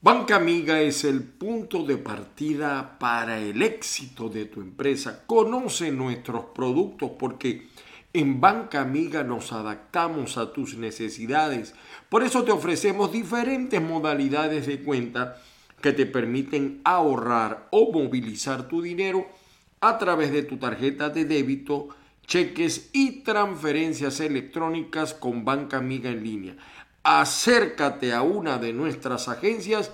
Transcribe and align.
Banca 0.00 0.36
Amiga 0.36 0.80
es 0.80 1.02
el 1.02 1.24
punto 1.24 1.82
de 1.82 1.96
partida 1.96 3.00
para 3.00 3.40
el 3.40 3.60
éxito 3.62 4.28
de 4.28 4.44
tu 4.44 4.60
empresa. 4.60 5.24
Conoce 5.26 5.90
nuestros 5.90 6.44
productos 6.54 7.10
porque 7.18 7.66
en 8.12 8.40
Banca 8.40 8.80
Amiga 8.80 9.24
nos 9.24 9.52
adaptamos 9.52 10.38
a 10.38 10.52
tus 10.52 10.76
necesidades. 10.76 11.74
Por 12.08 12.22
eso 12.22 12.44
te 12.44 12.52
ofrecemos 12.52 13.10
diferentes 13.10 13.82
modalidades 13.82 14.68
de 14.68 14.84
cuenta 14.84 15.42
que 15.82 15.92
te 15.92 16.06
permiten 16.06 16.80
ahorrar 16.84 17.66
o 17.72 17.90
movilizar 17.90 18.68
tu 18.68 18.80
dinero 18.80 19.26
a 19.80 19.98
través 19.98 20.30
de 20.30 20.44
tu 20.44 20.58
tarjeta 20.58 21.08
de 21.10 21.24
débito, 21.24 21.88
cheques 22.24 22.90
y 22.92 23.22
transferencias 23.24 24.20
electrónicas 24.20 25.12
con 25.12 25.44
Banca 25.44 25.78
Amiga 25.78 26.08
en 26.08 26.22
línea 26.22 26.56
acércate 27.02 28.12
a 28.12 28.22
una 28.22 28.58
de 28.58 28.72
nuestras 28.72 29.28
agencias 29.28 29.92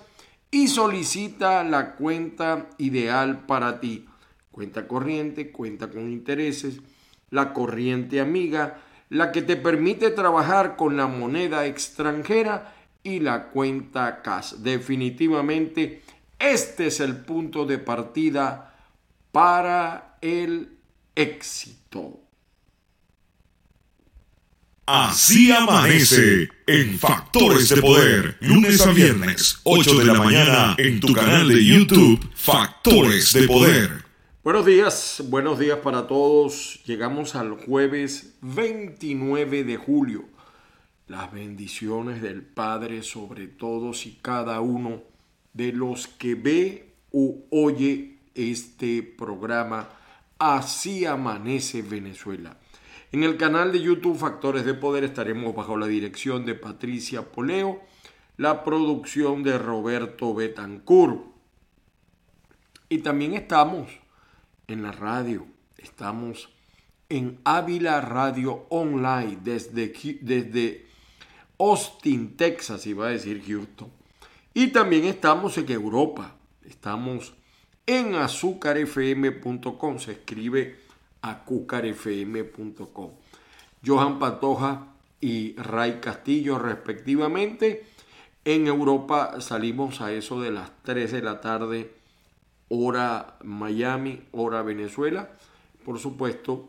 y 0.51 0.69
solicita 0.69 1.65
la 1.65 1.95
cuenta 1.97 2.69
ideal 2.79 3.45
para 3.47 3.81
ti. 3.81 4.07
Cuenta 4.51 4.87
corriente, 4.87 5.51
cuenta 5.51 5.91
con 5.91 6.11
intereses, 6.11 6.81
la 7.31 7.53
corriente 7.53 8.21
amiga, 8.21 8.81
la 9.11 9.33
que 9.33 9.43
te 9.43 9.57
permite 9.57 10.11
trabajar 10.11 10.77
con 10.77 10.97
la 10.97 11.07
moneda 11.07 11.67
extranjera 11.67 12.75
y 13.03 13.21
la 13.21 13.49
cuenta 13.49 14.23
cash. 14.23 14.55
Definitivamente, 14.55 16.03
este 16.39 16.87
es 16.87 17.01
el 17.01 17.17
punto 17.17 17.67
de 17.67 17.79
partida 17.79 18.77
para 19.33 20.19
el 20.21 20.79
éxito. 21.15 22.24
Así 24.87 25.51
amanece 25.51 26.51
en 26.67 26.99
Factores 26.99 27.71
de 27.71 27.81
Poder, 27.81 28.37
lunes 28.41 28.87
a 28.87 28.93
viernes, 28.93 29.59
8 29.63 29.99
de 29.99 30.05
la 30.05 30.13
mañana, 30.13 30.75
en 30.77 31.01
tu 31.01 31.15
canal 31.15 31.49
de 31.49 31.65
YouTube, 31.65 32.21
Factores 32.35 33.33
de 33.33 33.47
Poder. 33.49 34.05
Buenos 34.43 34.67
días, 34.67 35.23
buenos 35.25 35.59
días 35.59 35.79
para 35.79 36.07
todos. 36.07 36.81
Llegamos 36.85 37.35
al 37.35 37.53
jueves 37.53 38.35
29 38.43 39.65
de 39.65 39.77
julio. 39.79 40.27
Las 41.09 41.33
bendiciones 41.33 42.21
del 42.21 42.43
Padre 42.43 43.03
sobre 43.03 43.49
todos 43.49 44.05
y 44.05 44.19
cada 44.21 44.61
uno 44.61 45.03
de 45.55 45.73
los 45.73 46.09
que 46.09 46.35
ve 46.35 46.93
o 47.11 47.39
oye 47.49 48.19
este 48.35 49.03
programa. 49.03 49.89
Así 50.39 51.07
amanece 51.07 51.81
Venezuela. 51.81 52.59
En 53.15 53.23
el 53.23 53.37
canal 53.37 53.71
de 53.71 53.81
YouTube 53.81 54.19
Factores 54.19 54.65
de 54.65 54.75
Poder 54.75 55.05
estaremos 55.05 55.55
bajo 55.55 55.77
la 55.77 55.87
dirección 55.87 56.45
de 56.45 56.57
Patricia 56.57 57.23
Poleo, 57.23 57.81
la 58.37 58.65
producción 58.65 59.45
de 59.45 59.57
Roberto 59.57 60.35
Betancourt. 60.35 61.21
Y 62.89 62.99
también 62.99 63.35
estamos 63.35 63.89
en 64.67 64.83
la 64.83 64.91
radio, 64.91 65.47
estamos 65.79 66.49
en 67.09 67.39
Ávila 67.45 68.01
Radio 68.01 68.67
Online 68.71 69.39
desde, 69.45 69.95
desde 70.21 70.87
Austin, 71.61 72.37
Texas, 72.37 72.85
iba 72.85 73.07
a 73.07 73.11
decir 73.11 73.45
Houston. 73.47 73.93
Y 74.55 74.73
también 74.73 75.05
estamos 75.05 75.57
en 75.57 75.71
Europa, 75.71 76.35
estamos 76.65 77.33
en 77.87 78.17
azúcarfm.com, 78.17 80.01
se 80.01 80.11
escribe 80.11 80.84
acucarfm.com. 81.25 83.11
Johan 83.85 84.19
Patoja 84.19 84.89
y 85.21 85.57
Ray 85.57 86.01
Castillo 86.01 86.59
respectivamente. 86.59 87.87
En 88.45 88.67
Europa 88.67 89.41
salimos 89.41 90.03
a 90.03 90.13
eso 90.13 90.43
de 90.43 90.51
las 90.51 90.71
3 90.83 91.13
de 91.13 91.23
la 91.23 91.41
tarde, 91.41 91.95
hora 92.69 93.39
Miami, 93.43 94.23
hora 94.33 94.61
Venezuela. 94.61 95.31
Por 95.83 95.99
supuesto, 95.99 96.69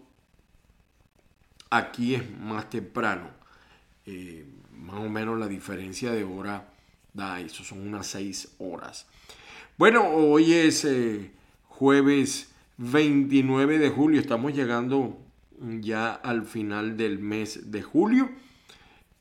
aquí 1.69 2.15
es 2.15 2.23
más 2.39 2.69
temprano. 2.69 3.29
Eh, 4.05 4.45
más 4.71 5.01
o 5.01 5.09
menos 5.09 5.37
la 5.37 5.47
diferencia 5.47 6.11
de 6.11 6.23
hora 6.23 6.69
da 7.13 7.41
eso, 7.41 7.65
son 7.65 7.85
unas 7.85 8.07
6 8.07 8.55
horas. 8.59 9.05
Bueno, 9.77 10.07
hoy 10.07 10.53
es 10.53 10.85
eh, 10.85 11.31
jueves 11.67 12.54
29 12.77 13.79
de 13.79 13.89
julio, 13.89 14.19
estamos 14.19 14.53
llegando 14.53 15.17
ya 15.79 16.13
al 16.13 16.45
final 16.45 16.97
del 16.97 17.19
mes 17.19 17.71
de 17.71 17.81
julio. 17.81 18.29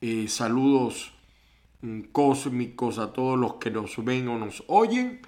Eh, 0.01 0.27
saludos 0.29 1.13
mm, 1.83 2.01
cósmicos 2.11 2.99
a 2.99 3.13
todos 3.13 3.39
los 3.39 3.55
que 3.55 3.71
nos 3.71 4.05
ven 4.05 4.29
o 4.29 4.39
nos 4.39 4.65
oyen. 4.67 5.21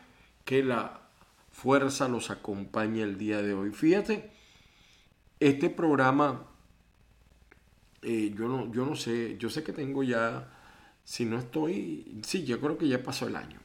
Que 0.44 0.64
la 0.64 1.02
fuerza 1.50 2.08
los 2.08 2.30
acompañe 2.30 3.02
el 3.02 3.16
día 3.16 3.42
de 3.42 3.54
hoy. 3.54 3.70
Fíjate, 3.70 4.30
este 5.38 5.70
programa, 5.70 6.46
eh, 8.02 8.32
yo, 8.36 8.48
no, 8.48 8.72
yo 8.72 8.84
no 8.84 8.96
sé, 8.96 9.36
yo 9.38 9.50
sé 9.50 9.62
que 9.62 9.72
tengo 9.72 10.02
ya, 10.02 10.52
si 11.04 11.24
no 11.24 11.38
estoy, 11.38 12.20
sí, 12.24 12.44
yo 12.44 12.60
creo 12.60 12.76
que 12.76 12.88
ya 12.88 13.02
pasó 13.02 13.28
el 13.28 13.36
año. 13.36 13.60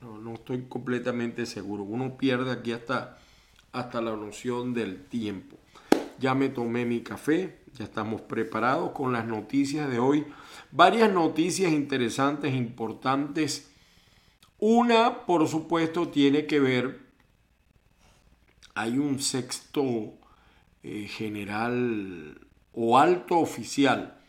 No, 0.00 0.18
no 0.18 0.34
estoy 0.34 0.66
completamente 0.68 1.46
seguro. 1.46 1.82
Uno 1.84 2.18
pierde 2.18 2.52
aquí 2.52 2.72
hasta 2.72 3.18
hasta 3.74 4.00
la 4.00 4.16
noción 4.16 4.72
del 4.72 5.04
tiempo. 5.04 5.58
Ya 6.18 6.34
me 6.34 6.48
tomé 6.48 6.86
mi 6.86 7.00
café, 7.00 7.58
ya 7.74 7.84
estamos 7.84 8.22
preparados 8.22 8.92
con 8.92 9.12
las 9.12 9.26
noticias 9.26 9.90
de 9.90 9.98
hoy. 9.98 10.24
Varias 10.70 11.12
noticias 11.12 11.72
interesantes, 11.72 12.54
importantes. 12.54 13.72
Una, 14.58 15.26
por 15.26 15.46
supuesto, 15.48 16.08
tiene 16.08 16.46
que 16.46 16.60
ver, 16.60 17.00
hay 18.76 18.96
un 18.96 19.20
sexto 19.20 20.14
eh, 20.84 21.08
general 21.08 22.40
o 22.72 22.96
alto 22.96 23.38
oficial 23.38 24.20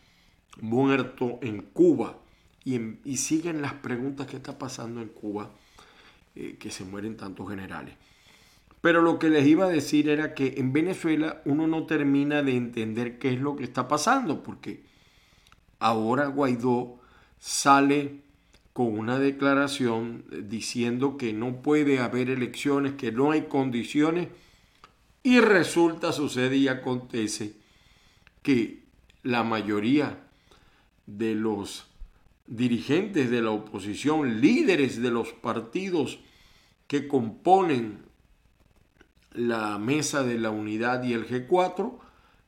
muerto 0.60 1.38
en 1.40 1.62
Cuba 1.62 2.18
y, 2.64 3.16
siguen 3.16 3.62
las 3.62 3.74
preguntas 3.74 4.26
que 4.26 4.36
está 4.36 4.58
pasando 4.58 5.00
en 5.00 5.08
Cuba, 5.08 5.50
eh, 6.34 6.56
que 6.58 6.72
se 6.72 6.84
mueren 6.84 7.16
tantos 7.16 7.48
generales. 7.48 7.94
Pero 8.86 9.02
lo 9.02 9.18
que 9.18 9.30
les 9.30 9.44
iba 9.44 9.64
a 9.64 9.68
decir 9.68 10.08
era 10.08 10.32
que 10.32 10.54
en 10.58 10.72
Venezuela 10.72 11.42
uno 11.44 11.66
no 11.66 11.86
termina 11.86 12.44
de 12.44 12.54
entender 12.54 13.18
qué 13.18 13.32
es 13.32 13.40
lo 13.40 13.56
que 13.56 13.64
está 13.64 13.88
pasando, 13.88 14.44
porque 14.44 14.84
ahora 15.80 16.28
Guaidó 16.28 17.00
sale 17.40 18.20
con 18.72 18.96
una 18.96 19.18
declaración 19.18 20.24
diciendo 20.44 21.16
que 21.16 21.32
no 21.32 21.62
puede 21.62 21.98
haber 21.98 22.30
elecciones, 22.30 22.92
que 22.92 23.10
no 23.10 23.32
hay 23.32 23.46
condiciones, 23.48 24.28
y 25.24 25.40
resulta, 25.40 26.12
sucede 26.12 26.56
y 26.56 26.68
acontece 26.68 27.54
que 28.42 28.84
la 29.24 29.42
mayoría 29.42 30.28
de 31.08 31.34
los 31.34 31.88
dirigentes 32.46 33.30
de 33.30 33.42
la 33.42 33.50
oposición, 33.50 34.40
líderes 34.40 35.02
de 35.02 35.10
los 35.10 35.32
partidos 35.32 36.20
que 36.86 37.08
componen 37.08 38.05
la 39.36 39.78
mesa 39.78 40.22
de 40.22 40.38
la 40.38 40.50
unidad 40.50 41.02
y 41.04 41.12
el 41.12 41.28
G4 41.28 41.98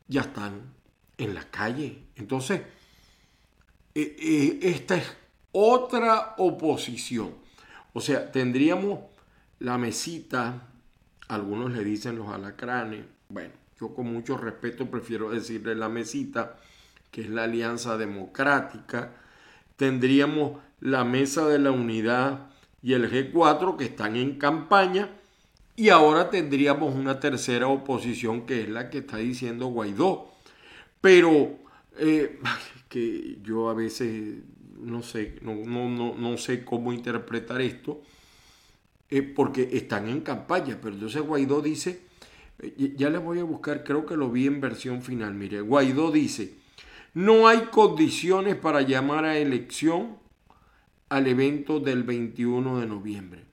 ya 0.08 0.22
están 0.22 0.72
en 1.18 1.34
la 1.34 1.44
calle. 1.50 2.06
Entonces, 2.16 2.62
eh, 3.94 4.16
eh, 4.18 4.58
esta 4.62 4.96
es 4.96 5.16
otra 5.52 6.34
oposición. 6.38 7.34
O 7.92 8.00
sea, 8.00 8.32
tendríamos 8.32 9.00
la 9.58 9.76
mesita, 9.76 10.68
algunos 11.28 11.72
le 11.72 11.84
dicen 11.84 12.16
los 12.16 12.28
alacranes, 12.28 13.04
bueno, 13.28 13.52
yo 13.78 13.94
con 13.94 14.12
mucho 14.12 14.36
respeto 14.36 14.90
prefiero 14.90 15.30
decirle 15.30 15.74
la 15.74 15.88
mesita, 15.88 16.56
que 17.10 17.22
es 17.22 17.30
la 17.30 17.44
Alianza 17.44 17.96
Democrática, 17.96 19.12
tendríamos 19.76 20.60
la 20.80 21.04
mesa 21.04 21.46
de 21.46 21.58
la 21.58 21.70
unidad 21.70 22.50
y 22.82 22.94
el 22.94 23.10
G4 23.10 23.76
que 23.76 23.84
están 23.84 24.16
en 24.16 24.38
campaña 24.38 25.17
y 25.78 25.90
ahora 25.90 26.28
tendríamos 26.28 26.92
una 26.96 27.20
tercera 27.20 27.68
oposición 27.68 28.46
que 28.46 28.62
es 28.62 28.68
la 28.68 28.90
que 28.90 28.98
está 28.98 29.18
diciendo 29.18 29.68
Guaidó. 29.68 30.28
Pero 31.00 31.56
eh, 31.98 32.40
que 32.88 33.38
yo 33.44 33.68
a 33.68 33.74
veces 33.74 34.38
no 34.80 35.04
sé, 35.04 35.38
no, 35.40 35.54
no, 35.54 36.16
no, 36.16 36.36
sé 36.36 36.64
cómo 36.64 36.92
interpretar 36.92 37.60
esto, 37.60 38.02
eh, 39.08 39.22
porque 39.22 39.68
están 39.72 40.08
en 40.08 40.22
campaña. 40.22 40.78
Pero 40.82 40.94
entonces 40.94 41.22
Guaidó 41.22 41.60
dice, 41.60 42.00
eh, 42.58 42.94
ya 42.96 43.08
les 43.08 43.22
voy 43.22 43.38
a 43.38 43.44
buscar, 43.44 43.84
creo 43.84 44.04
que 44.04 44.16
lo 44.16 44.32
vi 44.32 44.48
en 44.48 44.60
versión 44.60 45.00
final. 45.00 45.34
Mire, 45.34 45.60
Guaidó 45.60 46.10
dice, 46.10 46.54
no 47.14 47.46
hay 47.46 47.66
condiciones 47.70 48.56
para 48.56 48.82
llamar 48.82 49.24
a 49.24 49.38
elección 49.38 50.16
al 51.08 51.28
evento 51.28 51.78
del 51.78 52.02
21 52.02 52.80
de 52.80 52.86
noviembre. 52.88 53.47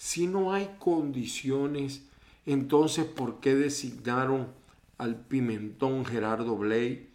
Si 0.00 0.26
no 0.26 0.54
hay 0.54 0.76
condiciones, 0.78 2.02
entonces 2.46 3.04
¿por 3.04 3.38
qué 3.40 3.54
designaron 3.54 4.48
al 4.96 5.14
pimentón 5.14 6.06
Gerardo 6.06 6.56
Bley? 6.56 7.10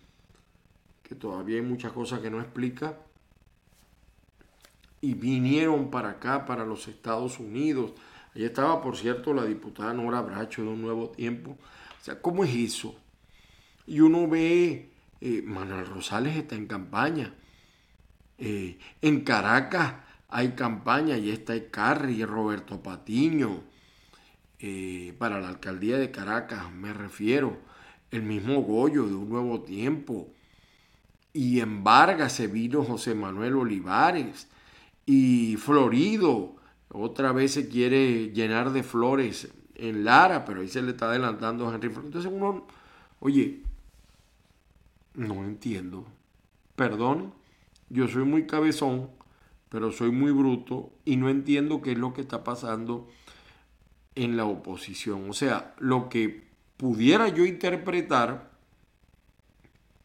Que 1.01 1.15
todavía 1.15 1.55
hay 1.55 1.63
muchas 1.63 1.93
cosas 1.93 2.19
que 2.19 2.29
no 2.29 2.39
explica. 2.39 2.99
y 5.01 5.15
vinieron 5.15 5.89
para 5.89 6.11
acá, 6.11 6.45
para 6.45 6.63
los 6.63 6.87
Estados 6.87 7.39
Unidos. 7.39 7.93
Allí 8.35 8.45
estaba, 8.45 8.83
por 8.83 8.95
cierto, 8.95 9.33
la 9.33 9.45
diputada 9.45 9.91
Nora 9.91 10.21
Bracho 10.21 10.61
de 10.61 10.67
Un 10.67 10.83
Nuevo 10.83 11.09
Tiempo. 11.09 11.57
O 11.99 12.03
sea, 12.03 12.21
¿cómo 12.21 12.43
es 12.43 12.53
eso? 12.53 12.95
Y 13.87 14.01
uno 14.01 14.27
ve, 14.27 14.91
eh, 15.21 15.41
Manuel 15.43 15.87
Rosales 15.87 16.37
está 16.37 16.53
en 16.53 16.67
campaña. 16.67 17.33
Eh, 18.37 18.77
en 19.01 19.21
Caracas 19.21 20.04
hay 20.35 20.49
campaña, 20.49 21.17
y 21.17 21.29
está 21.29 21.53
Carri, 21.71 22.25
Roberto 22.25 22.83
Patiño, 22.83 23.63
eh, 24.59 25.15
para 25.17 25.39
la 25.39 25.47
alcaldía 25.47 25.97
de 25.97 26.11
Caracas, 26.11 26.73
me 26.73 26.91
refiero, 26.91 27.57
el 28.11 28.21
mismo 28.23 28.61
Goyo 28.61 29.07
de 29.07 29.15
Un 29.15 29.29
Nuevo 29.29 29.61
Tiempo. 29.61 30.27
Y 31.31 31.61
en 31.61 31.85
Vargas 31.85 32.33
se 32.33 32.47
vino 32.47 32.83
José 32.83 33.15
Manuel 33.15 33.55
Olivares 33.55 34.49
y 35.05 35.55
Florido 35.55 36.57
otra 36.89 37.31
vez 37.31 37.53
se 37.53 37.69
quiere 37.69 38.33
llenar 38.33 38.73
de 38.73 38.83
flores 38.83 39.47
en 39.75 40.03
Lara, 40.03 40.43
pero 40.43 40.59
ahí 40.59 40.67
se 40.67 40.81
le 40.81 40.91
está 40.91 41.05
adelantando 41.05 41.69
a 41.69 41.73
Henry 41.73 41.87
Entonces 41.87 42.29
uno, 42.29 42.67
oye, 43.21 43.61
no 45.13 45.45
entiendo. 45.45 46.05
Perdón, 46.75 47.33
yo 47.89 48.09
soy 48.09 48.25
muy 48.25 48.45
cabezón, 48.45 49.09
pero 49.75 49.91
soy 49.91 50.09
muy 50.09 50.31
bruto 50.31 50.93
y 51.03 51.17
no 51.17 51.29
entiendo 51.29 51.81
qué 51.81 51.91
es 51.91 51.97
lo 51.97 52.13
que 52.13 52.21
está 52.21 52.45
pasando 52.45 53.09
en 54.15 54.37
la 54.37 54.45
oposición. 54.45 55.29
O 55.29 55.33
sea, 55.33 55.75
lo 55.79 56.07
que 56.07 56.45
pudiera 56.77 57.27
yo 57.27 57.43
interpretar 57.43 58.51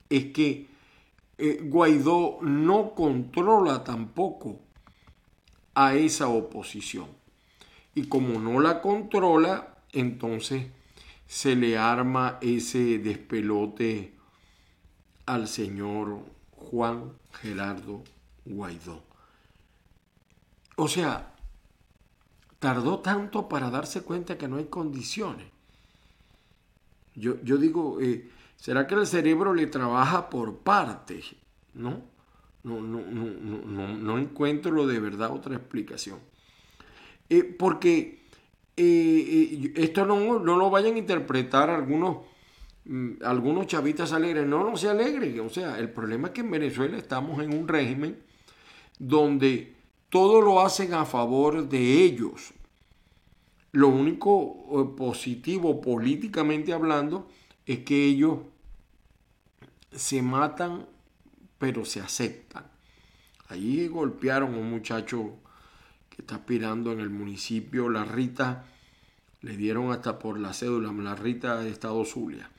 es 0.08 0.32
que 0.32 0.66
eh, 1.38 1.60
Guaidó 1.62 2.40
no 2.42 2.96
controla 2.96 3.84
tampoco 3.84 4.58
a 5.74 5.94
esa 5.94 6.26
oposición. 6.26 7.06
Y 7.94 8.08
como 8.08 8.40
no 8.40 8.58
la 8.58 8.80
controla, 8.80 9.76
entonces 9.92 10.66
se 11.28 11.54
le 11.54 11.78
arma 11.78 12.38
ese 12.40 12.98
despelote 12.98 14.14
al 15.26 15.46
señor 15.46 16.24
Juan 16.56 17.12
Gerardo 17.40 18.02
Guaidó. 18.44 19.09
O 20.80 20.88
sea, 20.88 21.34
tardó 22.58 23.00
tanto 23.00 23.50
para 23.50 23.68
darse 23.68 24.00
cuenta 24.00 24.38
que 24.38 24.48
no 24.48 24.56
hay 24.56 24.64
condiciones. 24.64 25.46
Yo, 27.14 27.38
yo 27.42 27.58
digo, 27.58 28.00
eh, 28.00 28.30
¿será 28.56 28.86
que 28.86 28.94
el 28.94 29.06
cerebro 29.06 29.52
le 29.52 29.66
trabaja 29.66 30.30
por 30.30 30.60
partes? 30.60 31.34
¿No? 31.74 32.00
No, 32.62 32.80
no, 32.80 33.02
no, 33.02 33.88
no, 33.94 34.18
encuentro 34.18 34.86
de 34.86 35.00
verdad 35.00 35.32
otra 35.32 35.54
explicación. 35.54 36.18
Eh, 37.28 37.42
porque 37.44 38.22
eh, 38.74 39.74
esto 39.76 40.06
no, 40.06 40.38
lo 40.38 40.70
vayan 40.70 40.94
a 40.94 40.98
interpretar 40.98 41.68
algunos, 41.68 42.24
mm, 42.86 43.22
algunos 43.22 43.66
chavitas 43.66 44.14
alegres. 44.14 44.46
No, 44.46 44.64
no 44.64 44.78
se 44.78 44.88
alegren. 44.88 45.40
O 45.40 45.50
sea, 45.50 45.78
el 45.78 45.90
problema 45.90 46.28
es 46.28 46.32
que 46.32 46.40
en 46.40 46.50
Venezuela 46.50 46.96
estamos 46.96 47.42
en 47.42 47.52
un 47.52 47.68
régimen 47.68 48.18
donde 48.98 49.79
todo 50.10 50.40
lo 50.40 50.60
hacen 50.60 50.94
a 50.94 51.06
favor 51.06 51.68
de 51.68 52.02
ellos. 52.02 52.52
Lo 53.72 53.88
único 53.88 54.94
positivo 54.96 55.80
políticamente 55.80 56.72
hablando 56.72 57.28
es 57.64 57.80
que 57.80 58.04
ellos 58.04 58.38
se 59.92 60.22
matan 60.22 60.86
pero 61.60 61.84
se 61.84 62.00
aceptan. 62.00 62.64
Allí 63.48 63.86
golpearon 63.86 64.54
a 64.54 64.58
un 64.58 64.70
muchacho 64.70 65.34
que 66.08 66.22
está 66.22 66.36
aspirando 66.36 66.90
en 66.90 67.00
el 67.00 67.10
municipio 67.10 67.90
La 67.90 68.04
Rita, 68.04 68.64
le 69.42 69.56
dieron 69.56 69.92
hasta 69.92 70.18
por 70.18 70.38
la 70.38 70.54
cédula, 70.54 70.90
La 70.92 71.14
Rita 71.14 71.60
de 71.60 71.68
Estado 71.68 72.02
Zulia. 72.06 72.50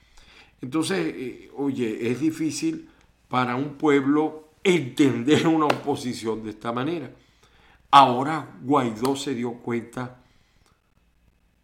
Entonces, 0.62 1.14
eh, 1.18 1.52
oye, 1.56 2.12
es 2.12 2.20
difícil 2.20 2.90
para 3.28 3.56
un 3.56 3.76
pueblo 3.76 4.50
entender 4.64 5.48
una 5.48 5.66
oposición 5.66 6.44
de 6.44 6.52
esta 6.52 6.72
manera. 6.72 7.12
Ahora 7.92 8.56
Guaidó 8.62 9.18
se 9.18 9.36
dio 9.36 9.56
cuenta 9.56 10.22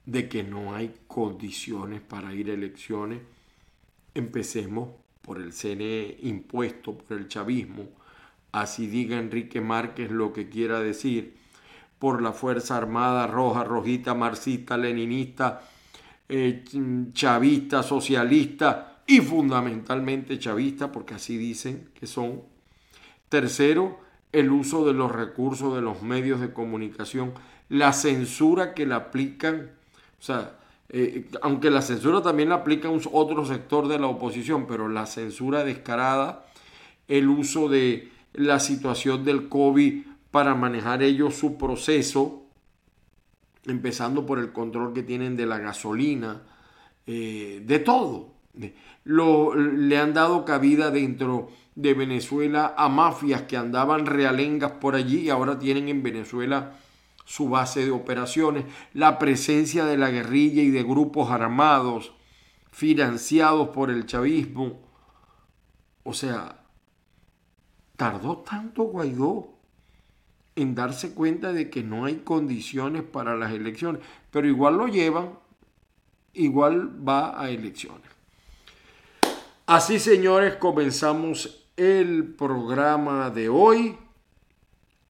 de 0.06 0.28
que 0.28 0.44
no 0.44 0.76
hay 0.76 0.94
condiciones 1.08 2.02
para 2.02 2.34
ir 2.34 2.50
a 2.50 2.54
elecciones. 2.54 3.22
Empecemos 4.14 4.90
por 5.22 5.40
el 5.42 5.54
CNE 5.54 6.18
impuesto 6.24 6.98
por 6.98 7.18
el 7.18 7.28
chavismo, 7.28 7.90
así 8.52 8.88
diga 8.88 9.18
Enrique 9.18 9.62
Márquez 9.62 10.10
lo 10.10 10.32
que 10.32 10.50
quiera 10.50 10.80
decir, 10.80 11.36
por 12.00 12.22
la 12.22 12.32
Fuerza 12.32 12.78
Armada 12.78 13.28
Roja, 13.28 13.64
Rojita, 13.64 14.14
Marxista, 14.14 14.78
Leninista, 14.78 15.62
eh, 16.30 16.64
chavista, 17.14 17.84
socialista 17.84 19.02
y 19.06 19.20
fundamentalmente 19.20 20.40
chavista, 20.40 20.92
porque 20.92 21.16
así 21.16 21.38
dicen 21.38 21.90
que 21.98 22.08
son. 22.08 22.42
Tercero, 23.30 24.00
el 24.32 24.52
uso 24.52 24.86
de 24.86 24.94
los 24.94 25.12
recursos 25.12 25.76
de 25.76 25.82
los 25.82 26.02
medios 26.02 26.40
de 26.40 26.54
comunicación, 26.54 27.34
la 27.70 27.94
censura 27.94 28.74
que 28.74 28.86
le 28.86 28.94
aplican, 28.94 29.72
o 30.20 30.24
sea, 30.24 30.58
eh, 30.90 31.28
aunque 31.42 31.70
la 31.70 31.82
censura 31.82 32.22
también 32.22 32.50
la 32.50 32.56
aplica 32.56 32.90
un 32.90 33.02
otro 33.12 33.46
sector 33.46 33.88
de 33.88 34.00
la 34.00 34.08
oposición, 34.08 34.68
pero 34.68 34.88
la 34.88 35.06
censura 35.06 35.64
descarada, 35.64 36.46
el 37.08 37.28
uso 37.30 37.68
de 37.68 38.12
la 38.34 38.60
situación 38.60 39.26
del 39.26 39.50
COVID 39.50 40.06
para 40.32 40.56
manejar 40.56 41.04
ellos 41.04 41.36
su 41.36 41.58
proceso, 41.58 42.44
empezando 43.66 44.26
por 44.26 44.40
el 44.40 44.52
control 44.52 44.94
que 44.94 45.04
tienen 45.04 45.36
de 45.36 45.46
la 45.46 45.58
gasolina, 45.58 46.42
eh, 47.06 47.62
de 47.66 47.80
todo. 47.80 48.37
Lo, 49.04 49.56
le 49.56 49.98
han 49.98 50.14
dado 50.14 50.46
cabida 50.46 50.92
dentro 50.92 51.50
de 51.76 51.94
Venezuela 51.94 52.74
a 52.78 52.90
mafias 52.90 53.44
que 53.44 53.56
andaban 53.56 54.06
realengas 54.06 54.72
por 54.74 54.96
allí 54.96 55.20
y 55.20 55.30
ahora 55.30 55.60
tienen 55.60 55.90
en 55.90 56.04
Venezuela 56.04 56.74
su 57.24 57.50
base 57.50 57.86
de 57.86 57.92
operaciones, 57.92 58.66
la 58.94 59.20
presencia 59.20 59.86
de 59.86 59.98
la 59.98 60.10
guerrilla 60.10 60.62
y 60.64 60.72
de 60.72 60.84
grupos 60.84 61.30
armados 61.30 62.14
financiados 62.72 63.70
por 63.70 63.92
el 63.92 64.06
chavismo. 64.06 64.80
O 66.04 66.14
sea, 66.14 66.64
tardó 67.98 68.38
tanto 68.38 68.84
Guaidó 68.84 69.58
en 70.56 70.74
darse 70.74 71.14
cuenta 71.14 71.54
de 71.54 71.70
que 71.70 71.84
no 71.84 72.06
hay 72.06 72.18
condiciones 72.18 73.04
para 73.04 73.36
las 73.36 73.52
elecciones, 73.52 74.02
pero 74.32 74.48
igual 74.48 74.78
lo 74.78 74.88
llevan, 74.88 75.38
igual 76.34 77.08
va 77.08 77.40
a 77.40 77.50
elecciones. 77.50 78.17
Así, 79.68 80.00
señores, 80.00 80.56
comenzamos 80.56 81.66
el 81.76 82.24
programa 82.24 83.30
de 83.30 83.50
hoy. 83.50 83.98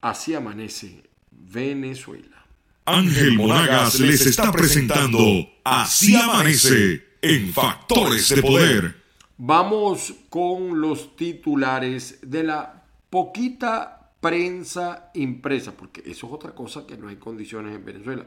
Así 0.00 0.34
amanece 0.34 1.04
Venezuela. 1.30 2.44
Ángel 2.84 3.34
Monagas 3.34 4.00
les 4.00 4.26
está 4.26 4.50
presentando 4.50 5.20
Así 5.62 6.16
amanece 6.16 7.04
en 7.22 7.52
Factores 7.52 8.28
de 8.30 8.42
Poder. 8.42 8.96
Vamos 9.36 10.12
con 10.28 10.80
los 10.80 11.14
titulares 11.14 12.18
de 12.22 12.42
la 12.42 12.82
poquita 13.10 14.10
prensa 14.20 15.12
impresa, 15.14 15.76
porque 15.76 16.00
eso 16.00 16.26
es 16.26 16.32
otra 16.32 16.50
cosa 16.56 16.84
que 16.84 16.96
no 16.96 17.06
hay 17.06 17.16
condiciones 17.16 17.76
en 17.76 17.84
Venezuela. 17.84 18.26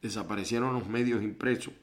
Desaparecieron 0.00 0.74
los 0.74 0.86
medios 0.86 1.24
impresos. 1.24 1.74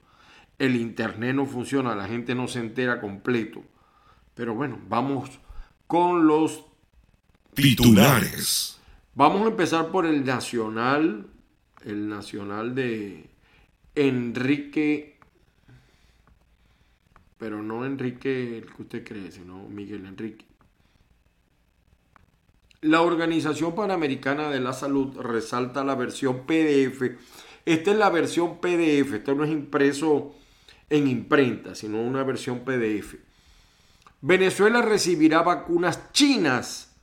El 0.58 0.78
internet 0.78 1.36
no 1.36 1.46
funciona, 1.46 1.96
la 1.96 2.08
gente 2.08 2.34
no 2.34 2.48
se 2.48 2.60
entera 2.60 3.02
completo. 3.02 3.62
Pero 4.40 4.56
bueno, 4.56 4.80
vamos 4.88 5.38
con 5.86 6.26
los 6.26 6.64
titulares. 7.54 8.80
Vamos 9.14 9.42
a 9.42 9.50
empezar 9.50 9.92
por 9.92 10.06
el 10.06 10.24
nacional, 10.24 11.28
el 11.84 12.08
nacional 12.08 12.74
de 12.74 13.30
Enrique, 13.96 15.20
pero 17.38 17.62
no 17.62 17.86
Enrique 17.86 18.60
el 18.60 18.74
que 18.74 18.82
usted 18.82 19.04
cree, 19.04 19.30
sino 19.30 19.68
Miguel 19.68 20.06
Enrique. 20.06 20.46
La 22.80 23.02
Organización 23.02 23.76
Panamericana 23.76 24.50
de 24.50 24.62
la 24.62 24.72
Salud 24.72 25.18
resalta 25.18 25.84
la 25.84 25.96
versión 25.96 26.46
PDF. 26.46 27.02
Esta 27.66 27.92
es 27.92 27.98
la 27.98 28.10
versión 28.10 28.62
PDF, 28.62 29.16
esto 29.16 29.36
no 29.36 29.44
es 29.44 29.52
impreso 29.52 30.34
en 30.90 31.10
imprenta, 31.10 31.76
sino 31.76 32.02
una 32.02 32.24
versión 32.24 32.60
PDF. 32.60 33.28
Venezuela 34.22 34.82
recibirá 34.82 35.42
vacunas 35.42 36.12
chinas 36.12 36.94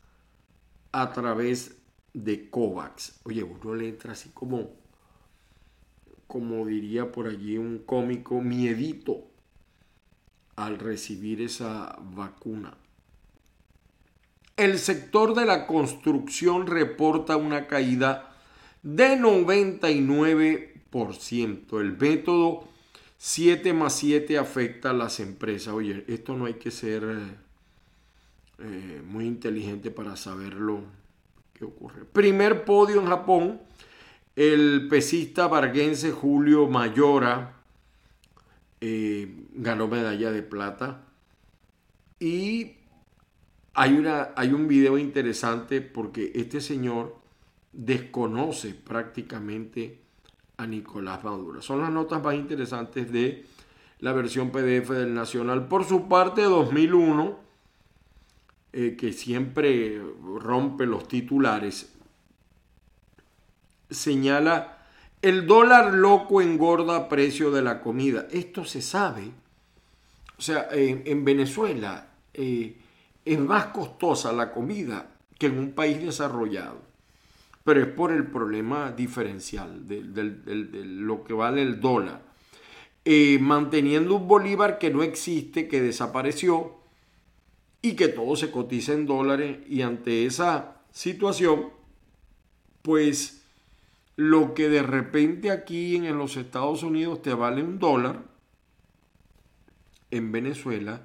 a 0.92 1.12
través 1.12 1.76
de 2.12 2.50
COVAX. 2.50 3.20
Oye, 3.25 3.42
uno 3.42 3.75
le 3.75 3.88
entra 3.88 4.12
así 4.12 4.30
como, 4.30 4.70
como 6.26 6.66
diría 6.66 7.11
por 7.11 7.26
allí 7.26 7.56
un 7.56 7.78
cómico, 7.78 8.40
miedito 8.40 9.28
al 10.56 10.78
recibir 10.78 11.40
esa 11.42 11.96
vacuna. 12.00 12.76
El 14.56 14.78
sector 14.78 15.35
de 15.35 15.46
la 15.46 15.66
construcción 15.66 16.66
reporta 16.66 17.37
una 17.37 17.66
caída 17.66 18.35
de 18.82 19.18
99%. 19.18 21.80
El 21.80 21.99
método 21.99 22.68
7 23.18 23.73
más 23.73 23.94
7 23.96 24.38
afecta 24.38 24.90
a 24.90 24.92
las 24.92 25.20
empresas. 25.20 25.75
Oye, 25.75 26.04
esto 26.08 26.37
no 26.37 26.46
hay 26.46 26.54
que 26.54 26.70
ser 26.70 27.02
eh, 28.58 29.02
muy 29.06 29.26
inteligente 29.26 29.90
para 29.90 30.16
saberlo 30.16 30.80
que 31.54 31.64
ocurre. 31.64 32.04
Primer 32.04 32.64
podio 32.64 33.00
en 33.00 33.06
Japón, 33.06 33.61
el 34.35 34.87
pesista 34.88 35.46
varguense 35.46 36.12
Julio 36.12 36.68
Mayora 36.68 37.54
eh, 38.80 39.46
ganó 39.54 39.88
medalla 39.88 40.30
de 40.30 40.42
plata. 40.42 41.02
Y 42.20 42.76
hay, 43.75 43.94
una, 43.94 44.30
hay 44.37 44.52
un 44.52 44.68
video 44.68 44.99
interesante 44.99 45.80
porque 45.80 46.32
este 46.35 46.61
señor 46.61 47.16
desconoce 47.73 48.75
prácticamente 48.75 50.05
a 50.56 50.66
Nicolás 50.66 51.22
Maduro. 51.25 51.62
Son 51.62 51.80
las 51.80 51.90
notas 51.90 52.22
más 52.22 52.34
interesantes 52.34 53.10
de 53.10 53.46
la 54.00 54.12
versión 54.12 54.50
PDF 54.50 54.90
del 54.90 55.14
Nacional. 55.14 55.68
Por 55.68 55.84
su 55.84 56.08
parte, 56.08 56.42
2001, 56.42 57.38
eh, 58.72 58.96
que 58.98 59.12
siempre 59.12 60.00
rompe 60.38 60.86
los 60.86 61.08
titulares, 61.08 61.92
señala, 63.90 64.78
el 65.22 65.46
dólar 65.46 65.94
loco 65.94 66.40
engorda 66.40 67.08
precio 67.08 67.50
de 67.50 67.62
la 67.62 67.80
comida. 67.80 68.26
Esto 68.30 68.64
se 68.64 68.82
sabe. 68.82 69.30
O 70.38 70.42
sea, 70.42 70.68
en, 70.70 71.25
Venezuela 71.25 72.08
eh, 72.34 72.76
es 73.25 73.38
más 73.38 73.66
costosa 73.66 74.32
la 74.32 74.52
comida 74.52 75.08
que 75.38 75.46
en 75.46 75.58
un 75.58 75.72
país 75.72 76.02
desarrollado 76.02 76.96
pero 77.66 77.80
es 77.80 77.88
por 77.88 78.12
el 78.12 78.28
problema 78.28 78.92
diferencial 78.92 79.88
de, 79.88 80.00
lo 80.85 81.25
que 81.25 81.32
vale 81.32 81.62
el 81.62 81.80
dólar. 81.80 82.23
Eh, 83.04 83.40
manteniendo 83.40 84.14
un 84.14 84.28
bolívar 84.28 84.78
que 84.78 84.90
no 84.90 85.02
existe, 85.02 85.66
que 85.66 85.80
desapareció 85.80 86.76
y 87.82 87.96
que 87.96 88.06
todo 88.06 88.37
se 88.37 88.52
cotiza 88.52 88.92
en 88.92 89.04
dólares 89.04 89.58
y 89.68 89.82
ante 89.82 90.26
esa 90.26 90.76
situación, 90.92 91.70
pues 92.82 93.42
lo 94.14 94.54
que 94.54 94.68
de 94.68 94.85
repente 94.85 95.50
aquí 95.50 95.96
en 95.96 96.16
los 96.16 96.37
Estados 96.37 96.85
Unidos 96.85 97.20
te 97.20 97.35
vale 97.35 97.64
un 97.64 97.80
dólar, 97.80 98.23
en 100.12 100.30
Venezuela 100.30 101.04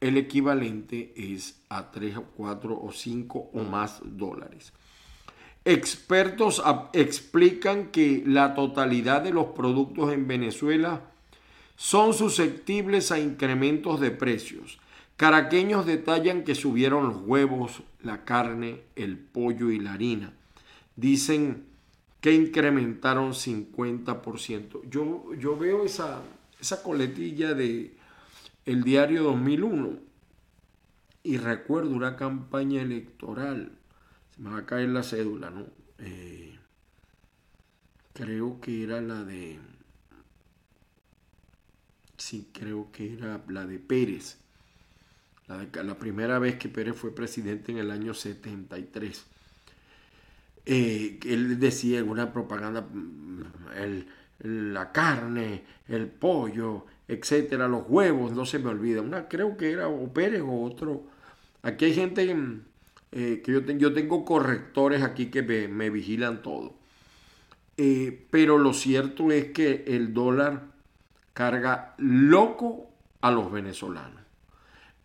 el 0.00 0.16
equivalente 0.16 1.12
es 1.16 1.62
a 1.68 1.92
3 1.92 2.16
o 2.16 2.24
4 2.36 2.82
o 2.82 2.90
5 2.90 3.50
o 3.52 3.62
más 3.62 4.00
dólares. 4.02 4.72
Expertos 5.66 6.62
explican 6.92 7.86
que 7.86 8.22
la 8.26 8.54
totalidad 8.54 9.22
de 9.22 9.32
los 9.32 9.46
productos 9.46 10.12
en 10.12 10.28
Venezuela 10.28 11.00
son 11.76 12.12
susceptibles 12.12 13.10
a 13.10 13.18
incrementos 13.18 13.98
de 13.98 14.10
precios. 14.10 14.78
Caraqueños 15.16 15.86
detallan 15.86 16.44
que 16.44 16.54
subieron 16.54 17.08
los 17.08 17.22
huevos, 17.24 17.82
la 18.02 18.24
carne, 18.24 18.82
el 18.94 19.16
pollo 19.16 19.70
y 19.70 19.78
la 19.78 19.94
harina. 19.94 20.34
Dicen 20.96 21.64
que 22.20 22.34
incrementaron 22.34 23.32
50%. 23.32 24.82
Yo, 24.90 25.34
yo 25.34 25.56
veo 25.56 25.84
esa, 25.84 26.20
esa 26.60 26.82
coletilla 26.82 27.54
de 27.54 27.96
el 28.66 28.82
diario 28.82 29.22
2001 29.22 29.98
y 31.22 31.38
recuerdo 31.38 31.90
una 31.90 32.16
campaña 32.16 32.82
electoral 32.82 33.72
me 34.38 34.50
va 34.50 34.58
a 34.58 34.66
caer 34.66 34.88
la 34.88 35.02
cédula, 35.02 35.50
¿no? 35.50 35.66
Eh, 35.98 36.58
creo 38.12 38.60
que 38.60 38.82
era 38.84 39.00
la 39.00 39.24
de... 39.24 39.58
Sí, 42.16 42.48
creo 42.52 42.90
que 42.92 43.14
era 43.14 43.42
la 43.48 43.66
de 43.66 43.78
Pérez. 43.78 44.38
La, 45.46 45.66
la 45.82 45.98
primera 45.98 46.38
vez 46.38 46.56
que 46.56 46.68
Pérez 46.68 46.96
fue 46.96 47.14
presidente 47.14 47.72
en 47.72 47.78
el 47.78 47.90
año 47.90 48.14
73. 48.14 49.26
Eh, 50.66 51.20
él 51.24 51.58
decía 51.60 51.98
en 51.98 52.08
una 52.08 52.32
propaganda, 52.32 52.80
mm, 52.80 53.42
la 54.40 54.92
carne, 54.92 55.64
el 55.88 56.08
pollo, 56.08 56.86
etcétera, 57.08 57.68
los 57.68 57.84
huevos, 57.88 58.32
no 58.32 58.46
se 58.46 58.58
me 58.58 58.70
olvida. 58.70 59.02
Una, 59.02 59.28
creo 59.28 59.56
que 59.56 59.72
era 59.72 59.88
o 59.88 60.12
Pérez 60.12 60.42
o 60.42 60.62
otro. 60.62 61.04
Aquí 61.62 61.86
hay 61.86 61.94
gente 61.94 62.34
eh, 63.16 63.42
que 63.44 63.52
yo, 63.52 63.60
yo, 63.60 63.94
tengo 63.94 64.24
correctores 64.24 65.04
aquí 65.04 65.26
que 65.26 65.42
me, 65.42 65.88
vigilan 65.88 66.42
todo. 66.42 66.74
Eh, 67.76 68.26
pero 68.28 68.58
lo 68.58 68.74
cierto 68.74 69.30
es 69.30 69.52
que 69.52 69.84
el 69.86 70.12
dólar 70.12 70.64
carga 71.32 71.94
loco 71.98 72.90
a 73.20 73.30
los 73.30 73.52
venezolanos. 73.52 74.20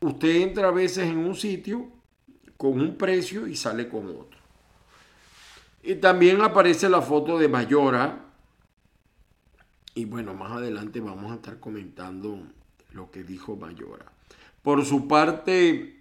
Usted 0.02 0.42
entra 0.42 0.70
a 0.70 0.72
veces 0.72 1.08
en 1.08 1.20
un 1.20 1.36
sitio 1.36 1.88
con 2.58 2.82
un 2.82 2.98
precio 2.98 3.46
y 3.46 3.56
sale 3.56 3.88
con 3.88 4.08
otro. 4.08 4.40
Y 5.84 5.94
también 5.96 6.42
aparece 6.42 6.90
la 6.90 7.04
foto 7.04 7.38
de 7.38 7.48
Mayora. 7.48 8.26
Y 9.94 10.06
bueno, 10.06 10.34
más 10.34 10.54
adelante 10.54 11.00
vamos 11.00 11.32
a 11.32 11.36
estar 11.36 11.60
comentando 11.60 12.40
lo 12.92 13.12
que 13.12 13.24
dijo 13.24 13.56
Mayora. 13.56 14.08
Por 14.64 14.84
su 14.84 15.08
parte, 15.08 15.99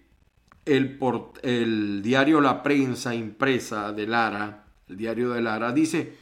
el, 0.65 2.01
diario 2.01 2.41
La 2.41 2.61
Prensa 2.61 3.15
impresa 3.15 3.91
de 3.91 4.07
Lara, 4.07 4.65
el 4.87 4.97
diario 4.97 5.31
de 5.31 5.41
Lara, 5.41 5.71
dice, 5.71 6.15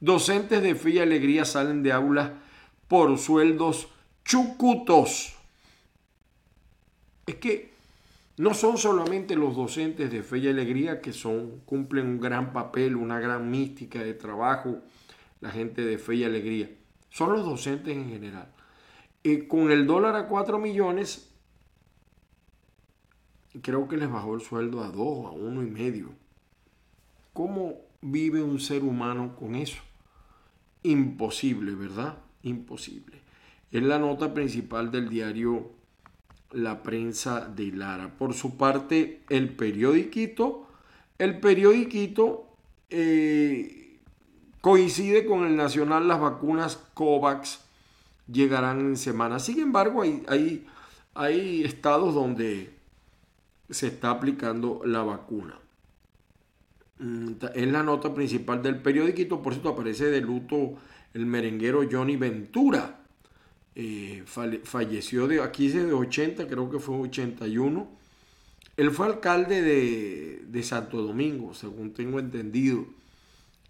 docentes 0.00 0.62
de 0.62 0.74
fe 0.74 0.90
y 0.90 0.98
alegría 0.98 1.44
salen 1.44 1.82
de 1.82 1.92
aulas 1.92 2.30
por 2.88 3.18
sueldos 3.18 3.88
chucutos. 4.24 5.34
Es 7.26 7.36
que 7.36 7.72
no 8.36 8.52
son 8.52 8.78
solamente 8.78 9.36
los 9.36 9.54
docentes 9.54 10.10
de 10.10 10.22
fe 10.22 10.38
y 10.38 10.48
alegría 10.48 11.00
que 11.00 11.12
son, 11.12 11.60
cumplen 11.64 12.06
un 12.06 12.20
gran 12.20 12.52
papel, 12.52 12.96
una 12.96 13.20
gran 13.20 13.50
mística 13.50 14.02
de 14.02 14.14
trabajo, 14.14 14.78
la 15.40 15.50
gente 15.50 15.82
de 15.82 15.98
fe 15.98 16.16
y 16.16 16.24
alegría. 16.24 16.70
Son 17.10 17.32
los 17.32 17.44
docentes 17.44 17.96
en 17.96 18.08
general. 18.08 18.48
y 19.22 19.46
con 19.46 19.70
el 19.70 19.86
dólar 19.86 20.16
a 20.16 20.26
4 20.26 20.58
millones, 20.58 21.33
creo 23.62 23.88
que 23.88 23.96
les 23.96 24.10
bajó 24.10 24.34
el 24.34 24.40
sueldo 24.40 24.82
a 24.82 24.88
dos, 24.88 25.26
a 25.26 25.30
uno 25.30 25.62
y 25.62 25.70
medio. 25.70 26.10
¿Cómo 27.32 27.74
vive 28.00 28.42
un 28.42 28.60
ser 28.60 28.82
humano 28.82 29.34
con 29.36 29.54
eso? 29.54 29.78
Imposible, 30.82 31.74
¿verdad? 31.74 32.18
Imposible. 32.42 33.18
Es 33.70 33.82
la 33.82 33.98
nota 33.98 34.32
principal 34.34 34.90
del 34.90 35.08
diario 35.08 35.70
La 36.52 36.82
Prensa 36.82 37.48
de 37.48 37.72
Lara. 37.72 38.16
Por 38.16 38.34
su 38.34 38.56
parte, 38.56 39.22
el 39.28 39.54
periodiquito, 39.54 40.68
el 41.18 41.40
periodiquito 41.40 42.46
eh, 42.90 43.98
coincide 44.60 45.26
con 45.26 45.44
el 45.44 45.56
nacional, 45.56 46.06
las 46.06 46.20
vacunas 46.20 46.76
COVAX 46.94 47.60
llegarán 48.30 48.80
en 48.80 48.96
semana. 48.96 49.38
Sin 49.38 49.58
embargo, 49.58 50.02
hay, 50.02 50.22
hay, 50.28 50.66
hay 51.14 51.64
estados 51.64 52.14
donde 52.14 52.74
se 53.70 53.88
está 53.88 54.10
aplicando 54.10 54.82
la 54.84 55.02
vacuna. 55.02 55.58
Mm, 56.98 57.32
es 57.54 57.68
la 57.68 57.82
nota 57.82 58.14
principal 58.14 58.62
del 58.62 58.80
periódico, 58.80 59.42
por 59.42 59.52
cierto 59.52 59.70
aparece 59.70 60.06
de 60.06 60.20
luto 60.20 60.74
el 61.12 61.26
merenguero 61.26 61.82
Johnny 61.90 62.16
Ventura. 62.16 63.00
Eh, 63.76 64.22
falleció 64.26 65.26
de 65.26 65.42
aquí 65.42 65.68
de 65.68 65.92
80, 65.92 66.46
creo 66.46 66.70
que 66.70 66.78
fue 66.78 66.96
81. 66.96 67.88
Él 68.76 68.90
fue 68.90 69.06
alcalde 69.06 69.62
de, 69.62 70.44
de 70.46 70.62
Santo 70.62 71.02
Domingo, 71.02 71.54
según 71.54 71.92
tengo 71.92 72.18
entendido, 72.18 72.86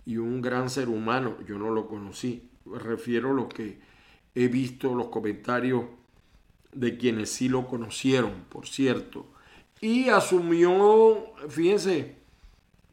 y 0.06 0.18
un 0.18 0.42
gran 0.42 0.68
ser 0.68 0.88
humano. 0.88 1.36
Yo 1.46 1.58
no 1.58 1.70
lo 1.70 1.86
conocí. 1.86 2.48
Refiero 2.66 3.30
a 3.30 3.34
lo 3.34 3.48
que 3.48 3.78
he 4.34 4.48
visto, 4.48 4.94
los 4.94 5.08
comentarios 5.08 5.84
de 6.72 6.96
quienes 6.96 7.30
sí 7.30 7.48
lo 7.48 7.66
conocieron, 7.66 8.44
por 8.48 8.66
cierto 8.66 9.33
y 9.80 10.08
asumió, 10.08 11.34
fíjense, 11.48 12.16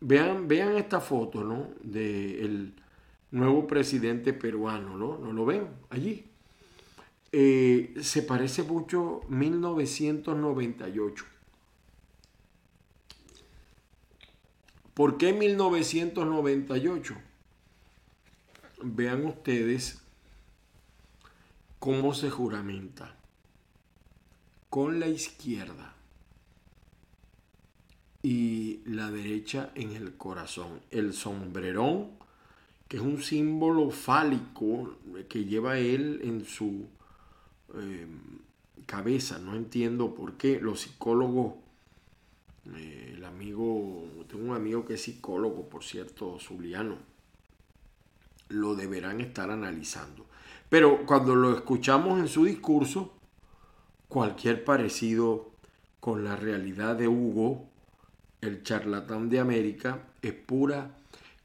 vean, 0.02 0.48
vean 0.48 0.76
esta 0.76 1.00
foto, 1.00 1.44
¿no? 1.44 1.70
Del 1.82 2.74
nuevo 3.32 3.66
presidente 3.68 4.34
peruano, 4.34 4.98
¿no? 4.98 5.18
¿No 5.18 5.32
lo 5.32 5.46
ven 5.46 5.68
allí? 5.90 6.26
Eh, 7.32 7.94
se 8.02 8.24
parece 8.24 8.64
mucho 8.64 9.22
1998. 9.30 11.26
¿Por 14.94 15.18
qué 15.18 15.32
1998? 15.32 17.16
Vean 18.84 19.26
ustedes 19.26 20.02
cómo 21.80 22.14
se 22.14 22.30
juramenta 22.30 23.16
con 24.70 25.00
la 25.00 25.08
izquierda 25.08 25.96
y 28.24 28.82
la 28.86 29.10
derecha 29.10 29.72
en 29.75 29.92
el 29.94 30.16
corazón. 30.16 30.82
El 30.92 31.13
sombrerón, 31.13 32.10
que 32.88 32.98
es 32.98 33.04
un 33.04 33.22
símbolo 33.22 33.90
fálico 33.90 34.98
que 35.28 35.46
lleva 35.46 35.80
él 35.80 36.22
en 36.24 36.46
su 36.46 36.86
eh, 37.75 38.06
cabeza. 38.86 39.40
No 39.40 39.56
entiendo 39.56 40.13
por 40.13 40.34
qué 40.34 40.60
los 40.60 40.82
psicólogos, 40.82 41.54
eh, 42.75 43.13
el 43.16 43.25
amigo, 43.25 44.06
tengo 44.28 44.50
un 44.50 44.56
amigo 44.56 44.86
que 44.86 44.96
es 44.96 45.01
psicólogo, 45.01 45.68
por 45.68 45.84
cierto, 45.84 46.38
Zuliano, 46.40 46.98
lo 48.50 48.75
deberán 48.75 49.22
estar 49.22 49.50
analizando. 49.50 50.25
Pero 50.70 51.06
cuando 51.06 51.36
lo 51.36 51.56
escuchamos 51.56 52.20
en 52.20 52.28
su 52.28 52.46
discurso, 52.46 53.13
cualquier 54.08 54.63
parecido 54.63 55.51
con 56.00 56.24
la 56.24 56.36
realidad 56.36 56.96
de 56.96 57.08
Hugo, 57.08 57.71
el 58.41 58.63
charlatán 58.63 59.29
de 59.29 59.39
América, 59.39 60.00
es 60.21 60.33
pura 60.33 60.91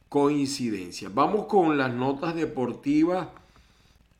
coincidencia. 0.08 1.10
Vamos 1.12 1.46
con 1.46 1.76
las 1.76 1.92
notas 1.92 2.34
deportivas. 2.34 3.28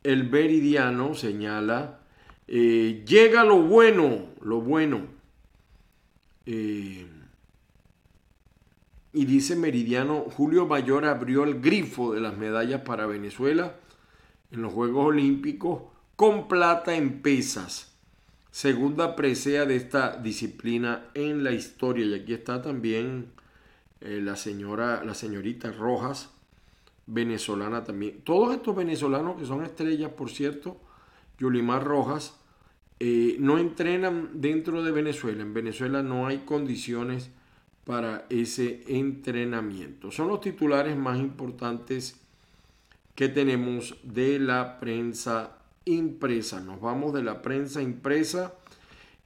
El 0.03 0.29
Veridiano 0.29 1.15
señala, 1.15 1.99
eh, 2.47 3.03
llega 3.05 3.43
lo 3.43 3.61
bueno, 3.61 4.27
lo 4.41 4.61
bueno. 4.61 5.01
Eh, 6.45 7.05
y 9.13 9.25
dice 9.25 9.55
Meridiano, 9.55 10.25
Julio 10.35 10.67
Mayor 10.67 11.05
abrió 11.05 11.43
el 11.43 11.59
grifo 11.59 12.13
de 12.13 12.21
las 12.21 12.37
medallas 12.37 12.81
para 12.81 13.07
Venezuela 13.07 13.75
en 14.51 14.61
los 14.61 14.71
Juegos 14.71 15.07
Olímpicos 15.07 15.81
con 16.15 16.47
plata 16.47 16.95
en 16.95 17.21
pesas. 17.21 17.96
Segunda 18.51 19.15
presea 19.15 19.65
de 19.65 19.75
esta 19.75 20.17
disciplina 20.17 21.05
en 21.13 21.43
la 21.43 21.51
historia. 21.51 22.05
Y 22.05 22.13
aquí 22.13 22.33
está 22.33 22.61
también 22.61 23.27
eh, 24.01 24.19
la 24.21 24.35
señora, 24.35 25.03
la 25.03 25.13
señorita 25.13 25.71
Rojas, 25.71 26.29
venezolana 27.05 27.83
también. 27.83 28.21
Todos 28.23 28.55
estos 28.55 28.75
venezolanos 28.75 29.37
que 29.37 29.45
son 29.45 29.63
estrellas, 29.63 30.11
por 30.11 30.29
cierto, 30.29 30.77
Yulimar 31.39 31.83
Rojas, 31.83 32.35
eh, 32.99 33.37
no 33.39 33.59
entrenan 33.59 34.41
dentro 34.41 34.83
de 34.83 34.91
Venezuela. 34.91 35.43
En 35.43 35.53
Venezuela 35.53 36.01
no 36.01 36.27
hay 36.27 36.39
condiciones 36.39 37.29
para 37.85 38.25
ese 38.29 38.83
entrenamiento. 38.87 40.11
Son 40.11 40.27
los 40.27 40.41
titulares 40.41 40.97
más 40.97 41.19
importantes 41.19 42.19
que 43.15 43.29
tenemos 43.29 43.95
de 44.03 44.39
la 44.39 44.79
prensa 44.79 45.56
impresa. 45.93 46.59
Nos 46.59 46.81
vamos 46.81 47.13
de 47.13 47.23
la 47.23 47.41
prensa 47.41 47.81
impresa 47.81 48.53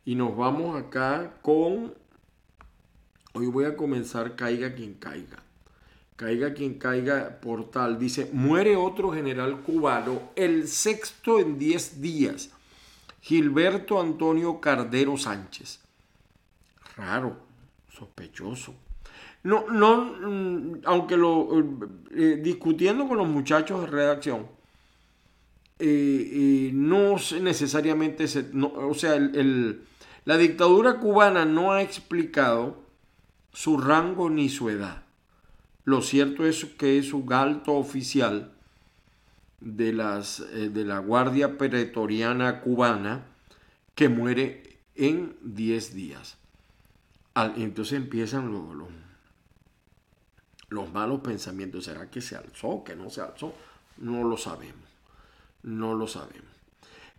y 0.05 0.15
nos 0.15 0.35
vamos 0.35 0.79
acá 0.79 1.33
con... 1.41 1.93
Hoy 3.33 3.47
voy 3.47 3.65
a 3.65 3.75
comenzar 3.75 4.35
Caiga 4.35 4.73
quien 4.73 4.95
caiga. 4.95 5.43
Caiga 6.15 6.53
quien 6.53 6.75
caiga, 6.75 7.39
portal. 7.41 7.97
Dice, 7.97 8.29
muere 8.31 8.75
otro 8.75 9.11
general 9.11 9.61
cubano, 9.61 10.21
el 10.35 10.67
sexto 10.67 11.39
en 11.39 11.57
10 11.57 12.01
días. 12.01 12.51
Gilberto 13.21 13.99
Antonio 13.99 14.59
Cardero 14.59 15.17
Sánchez. 15.17 15.79
Raro, 16.97 17.37
sospechoso. 17.89 18.73
No, 19.43 19.67
no, 19.67 19.97
mm, 19.97 20.81
aunque 20.85 21.17
lo 21.17 21.47
eh, 22.11 22.39
discutiendo 22.43 23.07
con 23.07 23.17
los 23.17 23.27
muchachos 23.27 23.81
de 23.81 23.87
redacción, 23.87 24.45
eh, 25.81 26.71
no 26.73 27.15
necesariamente, 27.41 28.25
o 28.63 28.93
sea, 28.93 29.17
la 30.25 30.37
dictadura 30.37 30.99
cubana 30.99 31.45
no 31.45 31.71
ha 31.71 31.81
explicado 31.81 32.83
su 33.53 33.77
rango 33.77 34.29
ni 34.29 34.49
su 34.49 34.69
edad. 34.69 35.03
Lo 35.83 36.01
cierto 36.01 36.45
es 36.45 36.65
que 36.65 36.99
es 36.99 37.13
un 37.13 37.33
alto 37.33 37.73
oficial 37.73 38.51
de, 39.59 39.93
las, 39.93 40.43
de 40.53 40.85
la 40.85 40.99
Guardia 40.99 41.57
Pretoriana 41.57 42.61
cubana 42.61 43.25
que 43.95 44.09
muere 44.09 44.77
en 44.95 45.35
10 45.41 45.93
días 45.95 46.37
entonces 47.35 47.93
empiezan 47.93 48.51
los, 48.51 48.89
los, 50.69 50.91
malos 50.91 51.21
pensamientos. 51.21 51.85
¿Será 51.85 52.09
que 52.09 52.21
se 52.21 52.35
alzó? 52.35 52.83
¿Que 52.83 52.95
no 52.95 53.09
se 53.09 53.21
alzó? 53.21 53.53
No 53.97 54.23
lo 54.23 54.37
sabemos. 54.37 54.90
No 55.63 55.93
lo 55.93 56.07
sabemos. 56.07 56.49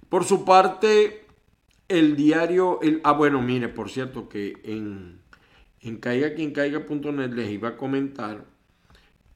Por 0.08 0.24
su 0.24 0.44
parte, 0.44 1.26
el 1.88 2.16
diario... 2.16 2.80
El, 2.82 3.00
ah, 3.04 3.12
bueno, 3.12 3.40
mire, 3.40 3.68
por 3.68 3.90
cierto 3.90 4.28
que 4.28 4.60
en, 4.64 5.20
en 5.80 5.96
caiga 5.98 6.34
quien 6.34 6.52
caiga.net 6.52 7.32
les 7.32 7.50
iba 7.50 7.70
a 7.70 7.76
comentar 7.76 8.44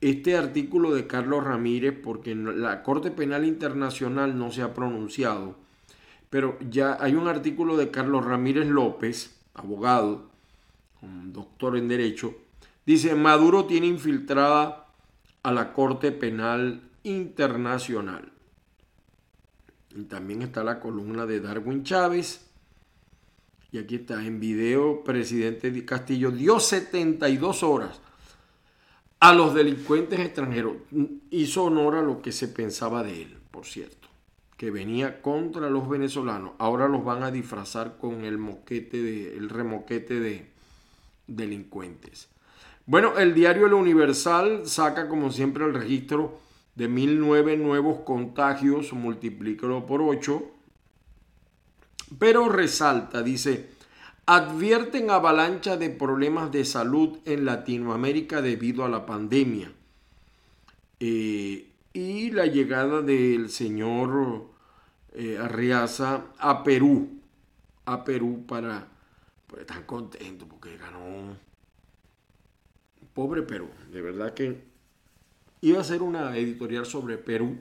este 0.01 0.37
artículo 0.37 0.95
de 0.95 1.07
Carlos 1.07 1.45
Ramírez, 1.45 1.95
porque 2.03 2.35
la 2.35 2.83
Corte 2.83 3.11
Penal 3.11 3.45
Internacional 3.45 4.39
no 4.39 4.51
se 4.51 4.63
ha 4.63 4.75
pronunciado, 4.75 5.57
pero 6.31 6.59
ya 6.69 6.99
hay 7.01 7.15
un 7.15 7.29
artículo 7.29 7.77
de 7.77 7.91
Carlos 7.91 8.25
Ramírez 8.25 8.67
López, 8.67 9.41
abogado, 9.55 10.29
doctor 11.33 11.77
en 11.77 11.89
Derecho, 11.89 12.35
dice, 12.85 13.15
Maduro 13.15 13.65
tiene 13.65 13.87
infiltrada 13.87 14.87
a 15.43 15.53
la 15.53 15.73
Corte 15.73 16.13
Penal 16.13 16.83
Internacional. 17.03 18.33
Y 19.97 20.05
también 20.05 20.43
está 20.43 20.63
la 20.63 20.79
columna 20.79 21.25
de 21.25 21.41
Darwin 21.41 21.83
Chávez. 21.83 22.47
Y 23.73 23.79
aquí 23.79 23.97
está 23.97 24.25
en 24.25 24.39
video, 24.39 25.03
presidente 25.03 25.71
de 25.71 25.85
Castillo 25.85 26.31
dio 26.31 26.61
72 26.61 27.63
horas 27.63 28.01
a 29.19 29.35
los 29.35 29.55
delincuentes 29.55 30.21
extranjeros. 30.21 30.75
Hizo 31.31 31.65
honor 31.65 31.97
a 31.97 32.03
lo 32.03 32.21
que 32.21 32.31
se 32.31 32.49
pensaba 32.49 33.03
de 33.03 33.23
él, 33.23 33.37
por 33.51 33.65
cierto, 33.65 34.09
que 34.57 34.71
venía 34.71 35.23
contra 35.23 35.71
los 35.71 35.89
venezolanos. 35.89 36.53
Ahora 36.59 36.89
los 36.89 37.05
van 37.05 37.23
a 37.23 37.31
disfrazar 37.31 37.97
con 37.99 38.25
el 38.25 38.39
moquete 38.39 39.03
de, 39.03 39.37
el 39.37 39.49
remoquete 39.49 40.21
de, 40.21 40.47
delincuentes. 41.27 42.29
Bueno, 42.85 43.19
el 43.19 43.35
diario 43.35 43.67
El 43.67 43.73
Universal 43.73 44.67
saca 44.67 45.09
como 45.09 45.33
siempre 45.33 45.65
el 45.65 45.75
registro 45.75 46.46
de 46.77 46.89
1009 46.89 47.57
nuevos 47.57 48.01
contagios, 48.01 48.93
multiplícalo 48.93 49.87
por 49.87 50.03
8, 50.03 50.43
pero 52.19 52.49
resalta, 52.49 53.23
dice, 53.23 53.71
advierten 54.27 55.11
avalancha 55.11 55.77
de 55.77 55.91
problemas 55.91 56.53
de 56.53 56.65
salud 56.65 57.19
en 57.25 57.45
Latinoamérica 57.45 58.43
debido 58.43 58.85
a 58.85 58.89
la 58.89 59.07
pandemia. 59.07 59.73
Eh, 61.01 61.71
y 61.93 62.31
la 62.31 62.47
llegada 62.47 63.01
del 63.01 63.49
señor 63.49 64.51
eh, 65.15 65.39
Arriaza 65.39 66.27
a 66.39 66.63
Perú, 66.63 67.21
a 67.87 68.05
Perú 68.05 68.45
para 68.47 68.89
pues 69.47 69.63
están 69.63 69.85
contentos 69.85 70.47
porque 70.49 70.77
ganó. 70.77 71.37
Pobre 73.15 73.43
Perú, 73.43 73.69
de 73.91 74.03
verdad 74.03 74.35
que 74.35 74.76
iba 75.61 75.81
a 75.81 75.85
ser 75.85 76.03
una 76.03 76.37
editorial 76.37 76.87
sobre 76.87 77.19
Perú. 77.19 77.57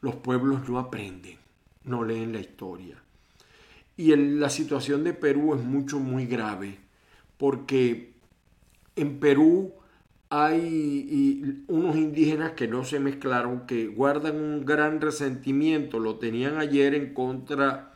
Los 0.00 0.16
pueblos 0.16 0.68
no 0.68 0.78
aprenden, 0.78 1.38
no 1.84 2.04
leen 2.04 2.32
la 2.32 2.40
historia. 2.40 2.96
Y 3.96 4.14
la 4.16 4.50
situación 4.50 5.04
de 5.04 5.12
Perú 5.12 5.54
es 5.54 5.62
mucho, 5.62 6.00
muy 6.00 6.26
grave, 6.26 6.78
porque 7.38 8.12
en 8.96 9.20
Perú 9.20 9.72
hay 10.30 11.64
unos 11.68 11.94
indígenas 11.96 12.52
que 12.52 12.66
no 12.66 12.84
se 12.84 12.98
mezclaron, 12.98 13.66
que 13.66 13.86
guardan 13.86 14.36
un 14.36 14.64
gran 14.64 15.00
resentimiento, 15.00 16.00
lo 16.00 16.16
tenían 16.16 16.58
ayer 16.58 16.94
en 16.94 17.14
contra 17.14 17.94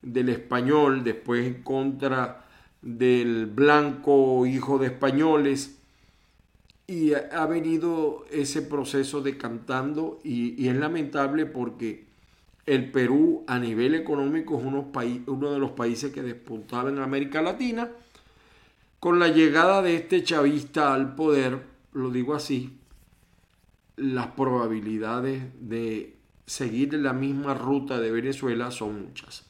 del 0.00 0.30
español, 0.30 1.04
después 1.04 1.46
en 1.46 1.62
contra 1.62 2.46
del 2.80 3.46
blanco 3.46 4.46
hijo 4.46 4.78
de 4.78 4.86
españoles. 4.86 5.78
Y 6.86 7.14
ha 7.14 7.46
venido 7.46 8.26
ese 8.30 8.60
proceso 8.62 9.22
decantando 9.22 10.20
y, 10.22 10.62
y 10.62 10.68
es 10.68 10.76
lamentable 10.76 11.46
porque 11.46 12.06
el 12.66 12.90
Perú 12.90 13.44
a 13.46 13.58
nivel 13.58 13.94
económico 13.94 14.58
es 14.58 14.64
uno, 14.64 14.92
uno 15.26 15.52
de 15.52 15.58
los 15.58 15.70
países 15.70 16.12
que 16.12 16.22
despuntaba 16.22 16.90
en 16.90 16.98
América 16.98 17.40
Latina. 17.40 17.90
Con 19.00 19.18
la 19.18 19.28
llegada 19.28 19.82
de 19.82 19.96
este 19.96 20.22
chavista 20.22 20.94
al 20.94 21.14
poder, 21.14 21.60
lo 21.92 22.10
digo 22.10 22.34
así, 22.34 22.78
las 23.96 24.28
probabilidades 24.28 25.42
de 25.60 26.16
seguir 26.46 26.94
la 26.94 27.12
misma 27.12 27.54
ruta 27.54 27.98
de 27.98 28.10
Venezuela 28.10 28.70
son 28.70 29.06
muchas 29.06 29.44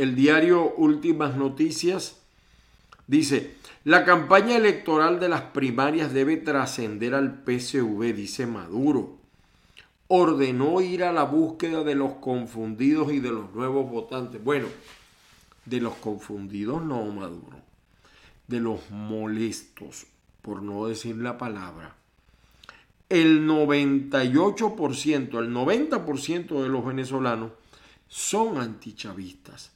el 0.00 0.14
diario 0.14 0.74
Últimas 0.76 1.36
Noticias, 1.36 2.22
dice, 3.06 3.54
la 3.84 4.04
campaña 4.04 4.56
electoral 4.56 5.20
de 5.20 5.28
las 5.28 5.40
primarias 5.42 6.12
debe 6.12 6.36
trascender 6.36 7.14
al 7.14 7.42
PSV, 7.44 8.14
dice 8.14 8.46
Maduro. 8.46 9.18
Ordenó 10.08 10.80
ir 10.80 11.04
a 11.04 11.12
la 11.12 11.24
búsqueda 11.24 11.82
de 11.82 11.94
los 11.94 12.14
confundidos 12.14 13.12
y 13.12 13.20
de 13.20 13.30
los 13.30 13.54
nuevos 13.54 13.90
votantes. 13.90 14.42
Bueno, 14.42 14.66
de 15.64 15.80
los 15.80 15.94
confundidos 15.94 16.84
no, 16.84 17.04
Maduro. 17.06 17.58
de 18.48 18.60
los 18.60 18.90
molestos, 18.90 20.06
por 20.42 20.60
no 20.60 20.86
decir 20.86 21.16
la 21.16 21.38
palabra, 21.38 21.94
el 23.08 23.46
98%, 23.46 25.38
el 25.38 25.54
90% 25.54 26.62
de 26.62 26.68
los 26.68 26.84
venezolanos 26.84 27.52
son 28.08 28.58
antichavistas. 28.58 29.72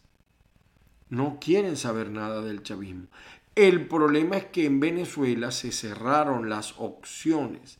No 1.08 1.38
quieren 1.40 1.76
saber 1.76 2.10
nada 2.10 2.42
del 2.42 2.62
chavismo. 2.62 3.06
El 3.54 3.86
problema 3.86 4.36
es 4.36 4.46
que 4.46 4.66
en 4.66 4.80
Venezuela 4.80 5.52
se 5.52 5.70
cerraron 5.70 6.48
las 6.48 6.74
opciones. 6.78 7.78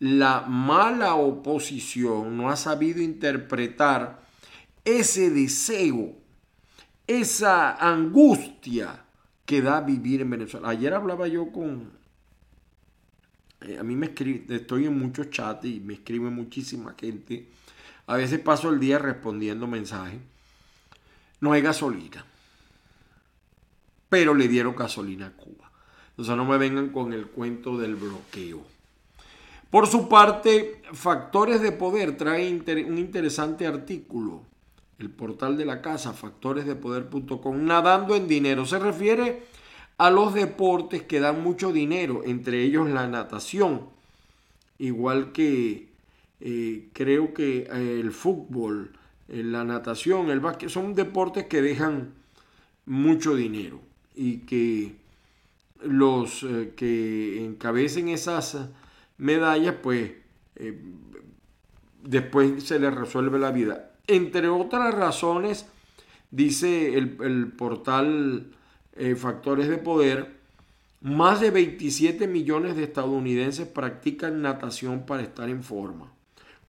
La 0.00 0.40
mala 0.40 1.14
oposición 1.14 2.36
no 2.36 2.50
ha 2.50 2.56
sabido 2.56 3.00
interpretar 3.00 4.24
ese 4.84 5.30
deseo, 5.30 6.16
esa 7.06 7.76
angustia 7.76 9.04
que 9.46 9.62
da 9.62 9.80
vivir 9.80 10.22
en 10.22 10.30
Venezuela. 10.30 10.70
Ayer 10.70 10.92
hablaba 10.94 11.28
yo 11.28 11.52
con... 11.52 11.92
Eh, 13.60 13.78
a 13.78 13.84
mí 13.84 13.94
me 13.94 14.06
escribe, 14.06 14.56
estoy 14.56 14.86
en 14.86 14.98
muchos 14.98 15.30
chats 15.30 15.64
y 15.64 15.78
me 15.78 15.94
escribe 15.94 16.28
muchísima 16.28 16.96
gente. 16.98 17.46
A 18.08 18.16
veces 18.16 18.40
paso 18.40 18.68
el 18.68 18.80
día 18.80 18.98
respondiendo 18.98 19.68
mensajes. 19.68 20.20
No 21.40 21.52
hay 21.52 21.62
gasolina 21.62 22.26
pero 24.14 24.32
le 24.32 24.46
dieron 24.46 24.76
gasolina 24.76 25.26
a 25.26 25.30
Cuba. 25.32 25.72
Entonces 26.10 26.36
no 26.36 26.44
me 26.44 26.56
vengan 26.56 26.90
con 26.90 27.12
el 27.12 27.26
cuento 27.26 27.76
del 27.76 27.96
bloqueo. 27.96 28.62
Por 29.70 29.88
su 29.88 30.08
parte, 30.08 30.82
Factores 30.92 31.60
de 31.60 31.72
Poder 31.72 32.16
trae 32.16 32.48
un 32.86 32.96
interesante 32.96 33.66
artículo. 33.66 34.42
El 35.00 35.10
portal 35.10 35.56
de 35.56 35.64
la 35.64 35.82
casa, 35.82 36.12
factoresdepoder.com, 36.12 37.64
nadando 37.64 38.14
en 38.14 38.28
dinero. 38.28 38.64
Se 38.66 38.78
refiere 38.78 39.42
a 39.98 40.10
los 40.10 40.32
deportes 40.32 41.02
que 41.02 41.18
dan 41.18 41.42
mucho 41.42 41.72
dinero, 41.72 42.22
entre 42.24 42.62
ellos 42.62 42.88
la 42.88 43.08
natación. 43.08 43.88
Igual 44.78 45.32
que 45.32 45.88
eh, 46.38 46.88
creo 46.92 47.34
que 47.34 47.66
eh, 47.68 47.98
el 48.00 48.12
fútbol, 48.12 48.92
eh, 49.26 49.42
la 49.42 49.64
natación, 49.64 50.30
el 50.30 50.38
básquet, 50.38 50.68
son 50.68 50.94
deportes 50.94 51.46
que 51.46 51.62
dejan 51.62 52.12
mucho 52.86 53.34
dinero 53.34 53.80
y 54.14 54.38
que 54.38 54.96
los 55.82 56.42
eh, 56.42 56.72
que 56.76 57.44
encabecen 57.44 58.08
esas 58.08 58.56
medallas, 59.18 59.76
pues 59.82 60.12
eh, 60.56 60.78
después 62.02 62.62
se 62.64 62.78
les 62.78 62.94
resuelve 62.94 63.38
la 63.38 63.50
vida. 63.50 63.90
Entre 64.06 64.48
otras 64.48 64.94
razones, 64.94 65.66
dice 66.30 66.96
el, 66.96 67.52
portal 67.52 68.52
eh, 68.96 69.14
Factores 69.14 69.68
de 69.68 69.78
Poder, 69.78 70.34
más 71.00 71.40
de 71.40 71.50
27 71.50 72.26
millones 72.26 72.76
de 72.76 72.84
estadounidenses 72.84 73.68
practican 73.68 74.40
natación 74.40 75.04
para 75.06 75.22
estar 75.22 75.48
en 75.48 75.62
forma. 75.62 76.10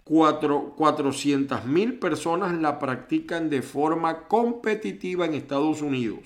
400 0.04 1.66
mil 1.66 1.98
personas 1.98 2.54
la 2.54 2.78
practican 2.78 3.50
de 3.50 3.64
forma 3.64 4.28
competitiva 4.28 5.26
en 5.26 5.34
Estados 5.34 5.82
Unidos. 5.82 6.20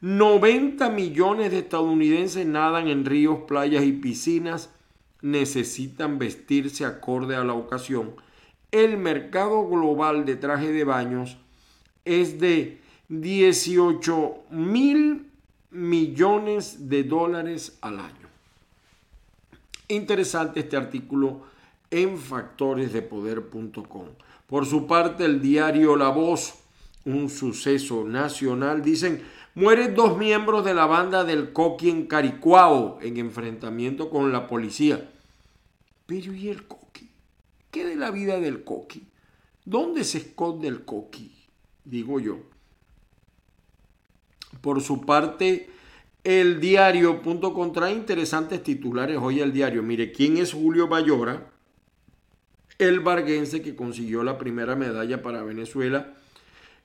90 0.00 0.90
millones 0.90 1.50
de 1.50 1.58
estadounidenses 1.58 2.46
nadan 2.46 2.88
en 2.88 3.04
ríos, 3.04 3.40
playas 3.48 3.84
y 3.84 3.92
piscinas, 3.92 4.70
necesitan 5.22 6.18
vestirse 6.18 6.84
acorde 6.84 7.34
a 7.34 7.44
la 7.44 7.54
ocasión. 7.54 8.14
El 8.70 8.96
mercado 8.96 9.66
global 9.66 10.24
de 10.24 10.36
traje 10.36 10.70
de 10.72 10.84
baños 10.84 11.36
es 12.04 12.38
de 12.38 12.80
18 13.08 14.44
mil 14.50 15.30
millones 15.70 16.88
de 16.88 17.02
dólares 17.04 17.78
al 17.80 17.98
año. 17.98 18.28
Interesante 19.88 20.60
este 20.60 20.76
artículo 20.76 21.40
en 21.90 22.18
factoresdepoder.com. 22.18 24.06
Por 24.46 24.66
su 24.66 24.86
parte, 24.86 25.24
el 25.24 25.40
diario 25.40 25.96
La 25.96 26.10
Voz, 26.10 26.54
un 27.04 27.30
suceso 27.30 28.04
nacional, 28.04 28.82
dicen 28.82 29.22
Mueren 29.58 29.96
dos 29.96 30.16
miembros 30.16 30.64
de 30.64 30.72
la 30.72 30.86
banda 30.86 31.24
del 31.24 31.52
Coqui 31.52 31.90
en 31.90 32.06
Caricuao 32.06 33.00
en 33.02 33.16
enfrentamiento 33.16 34.08
con 34.08 34.30
la 34.30 34.46
policía. 34.46 35.10
Pero 36.06 36.32
¿y 36.32 36.48
el 36.48 36.68
Coqui? 36.68 37.10
¿Qué 37.72 37.84
de 37.84 37.96
la 37.96 38.12
vida 38.12 38.38
del 38.38 38.62
Coqui? 38.62 39.08
¿Dónde 39.64 40.04
se 40.04 40.18
esconde 40.18 40.68
el 40.68 40.84
Coqui? 40.84 41.32
Digo 41.84 42.20
yo. 42.20 42.38
Por 44.60 44.80
su 44.80 45.04
parte, 45.04 45.68
el 46.22 46.60
diario 46.60 47.20
punto 47.20 47.52
contra 47.52 47.90
interesantes 47.90 48.62
titulares 48.62 49.18
hoy 49.20 49.40
el 49.40 49.52
diario. 49.52 49.82
Mire, 49.82 50.12
¿quién 50.12 50.36
es 50.36 50.52
Julio 50.52 50.86
Bayora? 50.86 51.50
El 52.78 53.00
barguense 53.00 53.60
que 53.60 53.74
consiguió 53.74 54.22
la 54.22 54.38
primera 54.38 54.76
medalla 54.76 55.20
para 55.20 55.42
Venezuela 55.42 56.14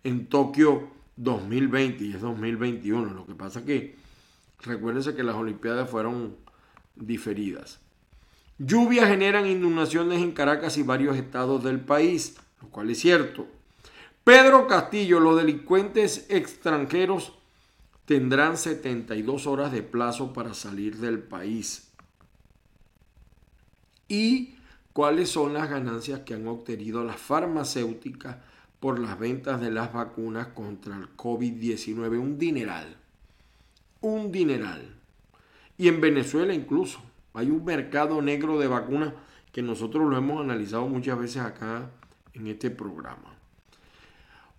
en 0.03 0.25
Tokio 0.25 1.02
2020 1.17 2.03
y 2.03 2.13
es 2.13 2.21
2021. 2.21 3.13
Lo 3.13 3.25
que 3.25 3.35
pasa 3.35 3.65
que 3.65 3.95
recuérdense 4.61 5.15
que 5.15 5.23
las 5.23 5.35
Olimpiadas 5.35 5.89
fueron 5.89 6.35
diferidas. 6.95 7.79
Lluvias 8.59 9.07
generan 9.07 9.47
inundaciones 9.47 10.21
en 10.21 10.31
Caracas 10.31 10.77
y 10.77 10.83
varios 10.83 11.17
estados 11.17 11.63
del 11.63 11.79
país, 11.79 12.35
lo 12.61 12.69
cual 12.69 12.89
es 12.89 12.99
cierto. 12.99 13.47
Pedro 14.23 14.67
Castillo, 14.67 15.19
los 15.19 15.35
delincuentes 15.35 16.27
extranjeros 16.29 17.33
tendrán 18.05 18.57
72 18.57 19.47
horas 19.47 19.71
de 19.71 19.81
plazo 19.81 20.33
para 20.33 20.53
salir 20.53 20.97
del 20.97 21.19
país. 21.19 21.89
¿Y 24.07 24.55
cuáles 24.93 25.29
son 25.29 25.53
las 25.53 25.69
ganancias 25.69 26.21
que 26.21 26.35
han 26.35 26.47
obtenido 26.47 27.03
las 27.03 27.17
farmacéuticas 27.17 28.37
por 28.83 28.99
las 28.99 29.17
ventas 29.17 29.61
de 29.61 29.71
las 29.71 29.93
vacunas 29.93 30.47
contra 30.47 30.97
el 30.97 31.15
COVID-19. 31.15 32.19
Un 32.19 32.37
dineral. 32.37 32.97
Un 34.01 34.29
dineral. 34.29 34.93
Y 35.77 35.87
en 35.87 36.01
Venezuela 36.01 36.53
incluso 36.53 36.99
hay 37.33 37.49
un 37.49 37.63
mercado 37.63 38.21
negro 38.21 38.59
de 38.59 38.67
vacunas 38.67 39.13
que 39.53 39.61
nosotros 39.61 40.09
lo 40.09 40.17
hemos 40.17 40.41
analizado 40.41 40.85
muchas 40.89 41.17
veces 41.17 41.43
acá 41.43 41.91
en 42.33 42.47
este 42.47 42.71
programa. 42.71 43.37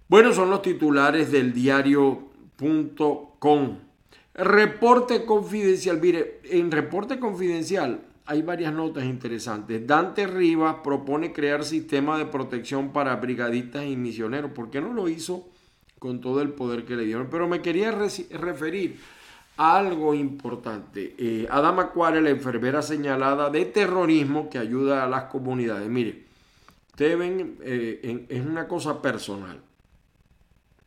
Bueno, 0.09 0.33
son 0.33 0.49
los 0.49 0.63
titulares 0.63 1.31
del 1.31 1.53
diario.com. 1.53 2.29
Reporte 4.33 5.27
confidencial. 5.27 6.01
Mire, 6.01 6.41
en 6.45 6.71
reporte 6.71 7.19
confidencial 7.19 8.01
hay 8.27 8.43
varias 8.43 8.73
notas 8.73 9.05
interesantes. 9.05 9.87
Dante 9.87 10.27
Rivas 10.27 10.77
propone 10.83 11.33
crear 11.33 11.65
sistema 11.65 12.19
de 12.19 12.27
protección 12.27 12.93
para 12.93 13.17
brigadistas 13.17 13.85
y 13.85 13.97
misioneros. 13.97 14.53
¿Por 14.53 14.71
qué 14.71 14.81
no 14.81 14.93
lo 14.93 15.09
hizo 15.09 15.47
con 15.99 16.21
todo 16.21 16.41
el 16.41 16.51
poder 16.51 16.85
que 16.85 16.97
le 16.97 17.05
dieron? 17.05 17.29
Pero 17.31 17.49
me 17.49 17.61
quería 17.61 17.91
referir 17.91 18.99
a 19.59 19.77
algo 19.77 20.15
importante. 20.15 21.15
Eh, 21.19 21.47
Adama 21.51 21.91
Cuare, 21.91 22.23
la 22.23 22.31
enfermera 22.31 22.81
señalada 22.81 23.51
de 23.51 23.67
terrorismo 23.67 24.49
que 24.49 24.59
ayuda 24.59 25.05
a 25.05 25.09
las 25.09 25.25
comunidades. 25.25 25.89
Mire, 25.89 26.25
ustedes 26.89 27.19
ven, 27.19 27.59
eh, 27.63 28.27
es 28.29 28.47
una 28.47 28.67
cosa 28.67 29.03
personal. 29.03 29.61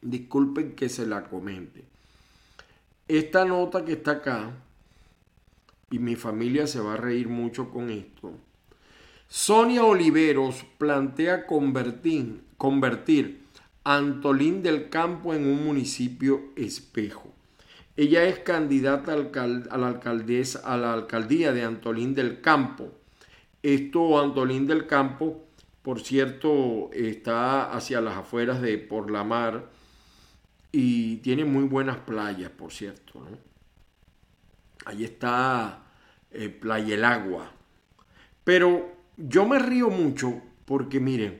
Disculpen 0.01 0.75
que 0.75 0.89
se 0.89 1.05
la 1.05 1.23
comente. 1.23 1.83
Esta 3.07 3.45
nota 3.45 3.85
que 3.85 3.93
está 3.93 4.11
acá 4.11 4.51
y 5.89 5.99
mi 5.99 6.15
familia 6.15 6.67
se 6.67 6.79
va 6.79 6.93
a 6.93 6.97
reír 6.97 7.29
mucho 7.29 7.69
con 7.69 7.89
esto. 7.89 8.33
Sonia 9.29 9.83
Oliveros 9.83 10.65
plantea 10.77 11.45
convertir, 11.45 12.41
convertir 12.57 13.41
Antolín 13.83 14.63
del 14.63 14.89
Campo 14.89 15.33
en 15.33 15.45
un 15.47 15.65
municipio 15.65 16.51
espejo. 16.55 17.33
Ella 17.95 18.25
es 18.25 18.39
candidata 18.39 19.13
a 19.13 19.77
la, 19.77 19.87
alcaldesa, 19.87 20.59
a 20.59 20.77
la 20.77 20.93
alcaldía 20.93 21.51
de 21.51 21.63
Antolín 21.63 22.13
del 22.13 22.41
Campo. 22.41 22.91
Esto, 23.63 24.19
Antolín 24.19 24.67
del 24.67 24.87
Campo, 24.87 25.45
por 25.81 26.01
cierto, 26.01 26.89
está 26.93 27.71
hacia 27.71 28.01
las 28.01 28.17
afueras 28.17 28.61
de 28.61 28.77
Por 28.77 29.09
la 29.09 29.23
Mar 29.23 29.69
y 30.71 31.17
tiene 31.17 31.45
muy 31.45 31.63
buenas 31.63 31.97
playas, 31.97 32.51
por 32.51 32.71
cierto. 32.71 33.19
¿no? 33.19 33.46
Ahí 34.87 35.03
está 35.03 35.83
eh, 36.31 36.47
Playa 36.47 36.95
El 36.95 37.03
Agua. 37.03 37.51
Pero 38.45 38.89
yo 39.17 39.45
me 39.45 39.59
río 39.59 39.89
mucho 39.89 40.41
porque 40.63 41.01
miren, 41.01 41.39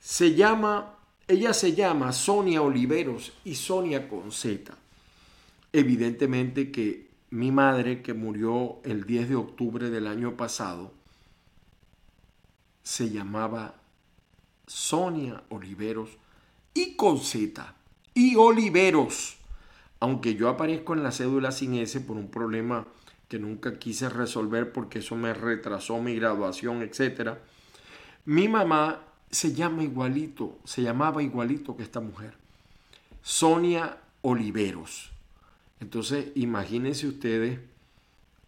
se 0.00 0.34
llama, 0.34 0.96
ella 1.28 1.54
se 1.54 1.74
llama 1.74 2.12
Sonia 2.12 2.60
Oliveros 2.60 3.34
y 3.44 3.54
Sonia 3.54 4.08
con 4.08 4.32
Z. 4.32 4.74
Evidentemente 5.72 6.72
que 6.72 7.08
mi 7.30 7.52
madre, 7.52 8.02
que 8.02 8.14
murió 8.14 8.80
el 8.82 9.04
10 9.04 9.28
de 9.28 9.36
octubre 9.36 9.88
del 9.88 10.08
año 10.08 10.36
pasado, 10.36 10.92
se 12.82 13.10
llamaba 13.10 13.76
Sonia 14.66 15.44
Oliveros 15.50 16.10
y 16.74 16.96
con 16.96 17.20
Z 17.20 17.76
y 18.12 18.34
Oliveros. 18.34 19.36
Aunque 20.02 20.34
yo 20.34 20.48
aparezco 20.48 20.94
en 20.94 21.04
la 21.04 21.12
cédula 21.12 21.52
sin 21.52 21.74
ese 21.74 22.00
por 22.00 22.16
un 22.16 22.28
problema 22.28 22.88
que 23.28 23.38
nunca 23.38 23.78
quise 23.78 24.08
resolver 24.08 24.72
porque 24.72 24.98
eso 24.98 25.14
me 25.14 25.32
retrasó 25.32 26.00
mi 26.00 26.16
graduación, 26.16 26.82
etc. 26.82 27.34
Mi 28.24 28.48
mamá 28.48 29.04
se 29.30 29.54
llama 29.54 29.84
igualito, 29.84 30.58
se 30.64 30.82
llamaba 30.82 31.22
igualito 31.22 31.76
que 31.76 31.84
esta 31.84 32.00
mujer, 32.00 32.34
Sonia 33.22 33.96
Oliveros. 34.22 35.12
Entonces, 35.78 36.32
imagínense 36.34 37.06
ustedes 37.06 37.60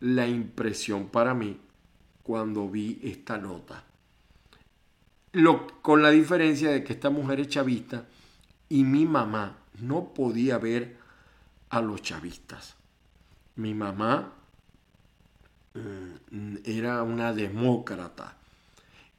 la 0.00 0.26
impresión 0.26 1.06
para 1.06 1.34
mí 1.34 1.60
cuando 2.24 2.68
vi 2.68 2.98
esta 3.04 3.38
nota. 3.38 3.84
Con 5.82 6.02
la 6.02 6.10
diferencia 6.10 6.72
de 6.72 6.82
que 6.82 6.94
esta 6.94 7.10
mujer 7.10 7.38
es 7.38 7.46
chavista 7.46 8.08
y 8.68 8.82
mi 8.82 9.06
mamá 9.06 9.58
no 9.80 10.12
podía 10.14 10.58
ver 10.58 11.03
a 11.74 11.82
los 11.82 12.02
chavistas. 12.02 12.76
Mi 13.56 13.74
mamá 13.74 14.32
mm, 15.74 16.56
era 16.64 17.02
una 17.02 17.32
demócrata 17.32 18.36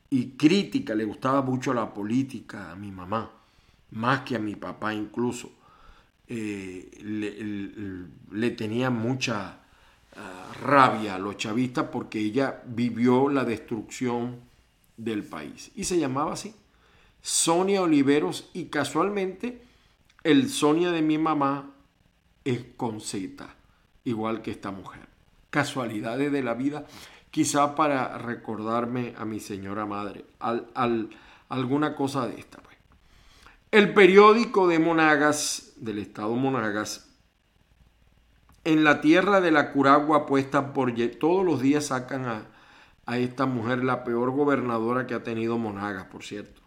y 0.09 0.31
crítica, 0.31 0.95
le 0.95 1.03
gustaba 1.03 1.41
mucho 1.41 1.73
la 1.73 1.93
política 1.93 2.71
a 2.71 2.75
mi 2.75 2.91
mamá, 2.91 3.29
más 3.91 4.21
que 4.21 4.35
a 4.35 4.39
mi 4.39 4.55
papá 4.55 4.93
incluso. 4.93 5.51
Eh, 6.27 6.89
le, 8.31 8.51
tenía 8.51 8.89
mucha 8.89 9.59
ah, 10.15 10.51
rabia 10.61 11.15
a 11.15 11.19
los 11.19 11.37
chavistas 11.37 11.89
porque 11.91 12.19
ella 12.19 12.63
vivió 12.65 13.29
la 13.29 13.43
destrucción 13.43 14.39
del 14.97 15.23
país. 15.23 15.71
Y 15.75 15.83
se 15.83 15.99
llamaba 15.99 16.33
así, 16.33 16.55
Sonia 17.21 17.81
Oliveros, 17.81 18.49
y 18.53 18.65
casualmente 18.65 19.61
el 20.23 20.49
Sonia 20.49 20.91
de 20.91 21.01
mi 21.01 21.17
mamá 21.17 21.74
es 22.45 22.63
con 22.77 23.01
Z, 23.01 23.45
igual 24.05 24.41
que 24.41 24.51
esta 24.51 24.71
mujer. 24.71 25.01
Casualidades 25.49 26.31
de 26.31 26.43
la 26.43 26.53
vida, 26.53 26.85
quizá 27.31 27.75
para 27.75 28.17
recordarme 28.19 29.13
a 29.17 29.25
mi 29.25 29.39
señora 29.39 29.85
madre, 29.85 30.25
al, 30.39 31.09
alguna 31.49 31.95
cosa 31.95 32.27
de 32.27 32.39
esta. 32.39 32.59
Pues. 32.59 32.77
El 33.71 33.93
periódico 33.93 34.67
de 34.67 34.79
Monagas, 34.79 35.73
del 35.77 35.97
estado 35.97 36.35
Monagas, 36.35 37.11
en 38.63 38.83
la 38.83 39.01
tierra 39.01 39.41
de 39.41 39.51
la 39.51 39.71
Curagua 39.71 40.25
puesta 40.25 40.73
por... 40.73 40.93
Todos 41.19 41.45
los 41.45 41.61
días 41.61 41.87
sacan 41.87 42.25
a, 42.25 42.45
a 43.05 43.17
esta 43.17 43.45
mujer, 43.45 43.83
la 43.83 44.03
peor 44.03 44.31
gobernadora 44.31 45.07
que 45.07 45.13
ha 45.13 45.23
tenido 45.23 45.57
Monagas, 45.57 46.05
por 46.05 46.23
cierto. 46.23 46.61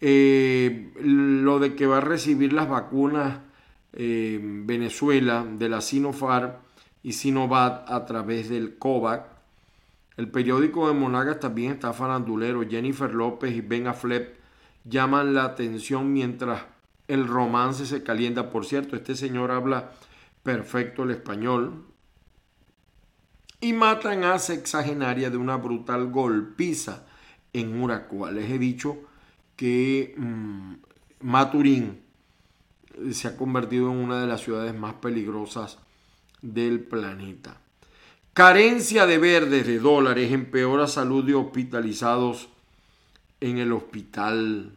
Eh, 0.00 0.92
lo 0.96 1.60
de 1.60 1.76
que 1.76 1.86
va 1.86 1.98
a 1.98 2.00
recibir 2.00 2.52
las 2.52 2.68
vacunas 2.68 3.38
eh, 3.92 4.38
Venezuela 4.42 5.46
de 5.46 5.68
la 5.68 5.80
Sinofar 5.80 6.60
y 7.02 7.12
Sinovac 7.12 7.90
a 7.90 8.04
través 8.06 8.48
del 8.48 8.78
COVAC. 8.78 9.26
El 10.16 10.28
periódico 10.28 10.88
de 10.88 10.94
Monagas 10.94 11.40
también 11.40 11.72
está 11.72 11.92
farandulero. 11.92 12.62
Jennifer 12.68 13.12
López 13.12 13.54
y 13.54 13.60
Ben 13.60 13.86
Affleck 13.86 14.36
llaman 14.84 15.34
la 15.34 15.44
atención 15.44 16.12
mientras 16.12 16.62
el 17.08 17.26
romance 17.26 17.86
se 17.86 18.02
calienta. 18.02 18.50
Por 18.50 18.64
cierto, 18.64 18.96
este 18.96 19.14
señor 19.14 19.50
habla 19.50 19.92
perfecto 20.42 21.02
el 21.04 21.10
español. 21.10 21.84
Y 23.60 23.72
matan 23.72 24.24
a 24.24 24.38
sexagenaria 24.38 25.30
de 25.30 25.36
una 25.36 25.56
brutal 25.56 26.10
golpiza 26.10 27.06
en 27.52 27.80
Uracuá. 27.80 28.32
Les 28.32 28.50
he 28.50 28.58
dicho 28.58 28.98
que 29.56 30.14
mm, 30.16 30.74
Maturín 31.20 32.01
se 33.12 33.28
ha 33.28 33.36
convertido 33.36 33.90
en 33.90 33.98
una 33.98 34.20
de 34.20 34.26
las 34.26 34.42
ciudades 34.42 34.74
más 34.74 34.94
peligrosas 34.94 35.78
del 36.40 36.80
planeta. 36.80 37.56
Carencia 38.34 39.06
de 39.06 39.18
verdes, 39.18 39.66
de 39.66 39.78
dólares, 39.78 40.32
empeora 40.32 40.86
salud 40.86 41.24
de 41.24 41.34
hospitalizados 41.34 42.48
en 43.40 43.58
el 43.58 43.72
hospital 43.72 44.72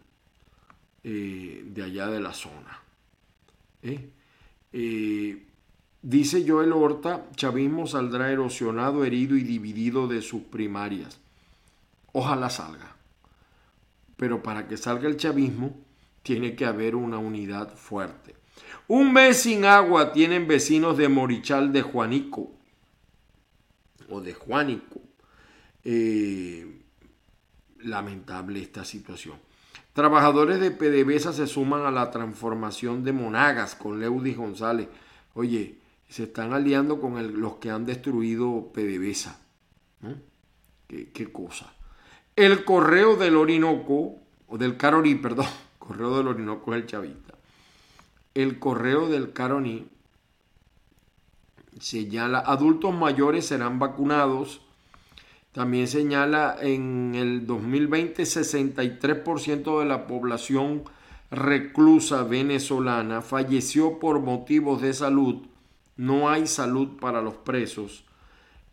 eh, 1.04 1.64
de 1.66 1.84
allá 1.84 2.08
de 2.08 2.20
la 2.20 2.34
zona. 2.34 2.82
¿Eh? 3.82 4.10
Eh, 4.74 5.46
dice 6.02 6.44
Joel 6.46 6.74
Horta, 6.74 7.28
chavismo 7.36 7.88
saldrá 7.88 8.32
erosionado, 8.32 9.06
herido 9.06 9.38
y 9.38 9.44
dividido 9.44 10.08
de 10.08 10.22
sus 10.22 10.42
primarias. 10.42 11.20
Ojalá 12.12 12.50
salga. 12.50 12.96
Pero 14.18 14.42
para 14.42 14.68
que 14.68 14.78
salga 14.78 15.08
el 15.08 15.18
chavismo, 15.18 15.78
tiene 16.26 16.56
que 16.56 16.66
haber 16.66 16.96
una 16.96 17.20
unidad 17.20 17.76
fuerte. 17.78 18.36
Un 18.88 19.14
mes 19.14 19.42
sin 19.42 19.64
agua 19.64 20.12
tienen 20.12 20.48
vecinos 20.48 20.98
de 20.98 21.08
Morichal 21.08 21.72
de 21.72 21.84
Juanico 21.84 22.52
o 24.10 24.20
de 24.22 24.34
Juanico. 24.34 25.02
Eh, 25.84 26.82
lamentable 27.78 28.60
esta 28.60 28.84
situación. 28.84 29.38
Trabajadores 29.94 30.60
de 30.60 30.72
PDVSA 30.72 31.32
se 31.32 31.46
suman 31.46 31.86
a 31.86 31.92
la 31.92 32.10
transformación 32.10 33.04
de 33.04 33.12
Monagas 33.12 33.76
con 33.76 34.00
Leudis 34.00 34.36
González. 34.36 34.88
Oye, 35.36 35.78
se 36.10 36.24
están 36.24 36.54
aliando 36.54 37.00
con 37.00 37.40
los 37.40 37.58
que 37.58 37.70
han 37.70 37.86
destruido 37.86 38.72
PDVSA. 38.74 39.40
¿Qué, 40.88 41.12
¿Qué, 41.12 41.32
cosa? 41.32 41.72
El 42.36 42.66
correo 42.66 43.16
del 43.16 43.36
Orinoco, 43.36 44.16
o 44.48 44.58
del 44.58 44.76
Carorí, 44.76 45.16
perdón, 45.16 45.48
correo 45.88 46.18
del 46.18 46.28
Orinoco 46.28 46.74
es 46.74 46.82
el 46.82 46.88
chavista. 46.88 47.34
El 48.34 48.60
correo 48.60 49.08
del 49.08 49.34
Caroní 49.34 49.88
señala 51.80 52.40
adultos 52.40 52.94
mayores 52.94 53.46
serán 53.48 53.80
vacunados. 53.80 54.62
También 55.52 55.88
señala 55.88 56.58
en 56.60 57.14
el 57.16 57.48
2020 57.48 58.24
63% 58.24 59.80
de 59.80 59.86
la 59.86 60.08
población 60.08 60.84
reclusa 61.32 62.24
venezolana 62.24 63.22
falleció 63.22 64.00
por 64.00 64.20
motivos 64.20 64.82
de 64.82 64.94
salud. 64.94 65.44
No 65.98 66.30
hay 66.30 66.48
salud 66.48 66.98
para 67.00 67.22
los 67.22 67.36
presos. 67.36 68.04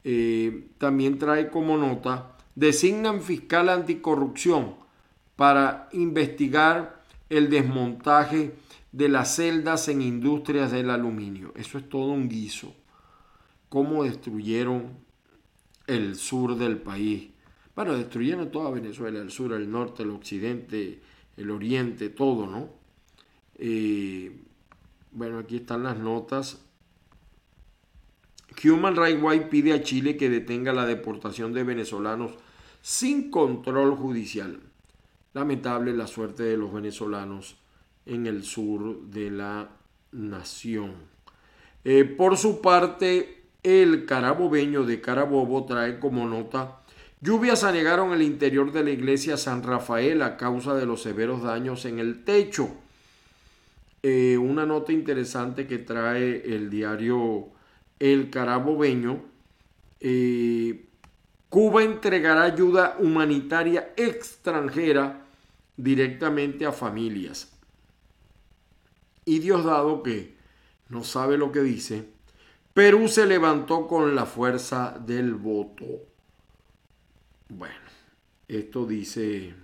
Eh, 0.05 0.69
también 0.79 1.19
trae 1.19 1.51
como 1.51 1.77
nota, 1.77 2.33
designan 2.57 3.23
fiscal 3.23 3.69
anticorrupción 3.69 4.75
para 5.37 5.89
investigar 5.93 7.02
el 7.33 7.49
desmontaje 7.49 8.55
de 8.93 9.09
las 9.09 9.37
celdas 9.37 9.89
en 9.89 10.03
industrias 10.03 10.71
del 10.71 10.91
aluminio. 10.91 11.53
Eso 11.57 11.79
es 11.79 11.89
todo 11.89 12.13
un 12.13 12.29
guiso. 12.29 12.75
Cómo 13.69 14.05
destruyeron 14.05 14.99
el 15.87 16.17
sur 16.17 16.57
del 16.57 16.79
país. 16.79 17.31
Bueno, 17.75 17.97
destruyeron 17.97 18.51
toda 18.51 18.71
Venezuela, 18.71 19.19
el 19.19 19.31
sur, 19.31 19.55
el 19.55 19.71
norte, 19.71 20.03
el 20.03 20.11
occidente, 20.11 21.01
el 21.39 21.51
oriente, 21.51 22.11
todo, 22.11 22.47
¿no? 22.47 22.69
Eh, 23.57 24.43
bueno, 25.11 25.39
aquí 25.39 25.57
están 25.57 25.85
las 25.85 25.99
notas. 25.99 26.63
Human 28.63 28.95
Rights 28.95 29.23
Watch 29.23 29.49
pide 29.49 29.73
a 29.73 29.83
Chile 29.83 30.19
que 30.19 30.29
detenga 30.29 30.75
la 30.75 30.85
deportación 30.85 31.55
de 31.55 31.65
venezolanos 31.65 32.33
sin 32.83 33.31
control 33.31 33.97
judicial. 33.97 34.61
Lamentable 35.35 35.93
la 35.93 36.07
suerte 36.07 36.43
de 36.43 36.57
los 36.57 36.73
venezolanos 36.73 37.57
en 38.07 38.27
el 38.27 38.45
sur 38.45 39.03
de 39.07 39.31
la 39.31 39.69
nación. 40.13 40.95
Eh, 41.85 42.05
por 42.05 42.37
su 42.37 42.61
parte, 42.61 43.45
el 43.63 44.05
carabobeño 44.07 44.85
de 44.85 45.01
Carabobo 45.01 45.65
trae 45.65 45.99
como 45.99 46.27
nota 46.27 46.83
Lluvias 47.23 47.63
anegaron 47.63 48.13
el 48.13 48.21
interior 48.21 48.73
de 48.73 48.83
la 48.83 48.91
iglesia 48.91 49.37
San 49.37 49.63
Rafael 49.63 50.23
a 50.23 50.37
causa 50.37 50.75
de 50.75 50.87
los 50.87 51.03
severos 51.03 51.45
daños 51.45 51.85
en 51.85 52.01
el 52.01 52.25
techo. 52.25 52.69
Eh, 54.03 54.37
una 54.39 54.67
nota 54.67 54.93
interesante 54.93 55.69
que 55.69 55.79
trae 55.79 56.43
el 56.53 56.69
diario 56.69 57.47
El 58.01 58.29
Carabobeño. 58.29 59.23
Eh, 60.01 60.85
Cuba 61.53 61.83
entregará 61.83 62.45
ayuda 62.45 62.97
humanitaria 62.99 63.93
extranjera 63.95 65.27
directamente 65.77 66.65
a 66.65 66.73
familias. 66.73 67.53
Y 69.27 69.39
Diosdado, 69.41 70.03
que 70.03 70.35
no 70.89 71.05
sabe 71.05 71.37
lo 71.37 71.53
que 71.53 71.61
dice, 71.61 72.09
Perú 72.73 73.07
se 73.07 73.27
levantó 73.27 73.87
con 73.87 74.15
la 74.15 74.25
fuerza 74.25 74.99
del 74.99 75.35
voto. 75.35 75.85
Bueno, 77.51 77.85
esto 78.49 78.87
dice... 78.87 79.55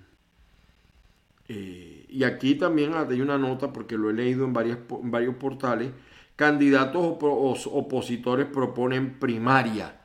Eh, 1.49 2.05
y 2.07 2.23
aquí 2.25 2.57
también 2.57 2.93
hay 2.93 3.23
una 3.23 3.39
nota, 3.39 3.73
porque 3.73 3.97
lo 3.97 4.11
he 4.11 4.13
leído 4.13 4.45
en, 4.45 4.53
varios 4.53 5.37
portales, 5.37 5.93
candidatos 6.37 7.17
opositores 7.23 8.45
proponen 8.45 9.19
primaria, 9.19 9.98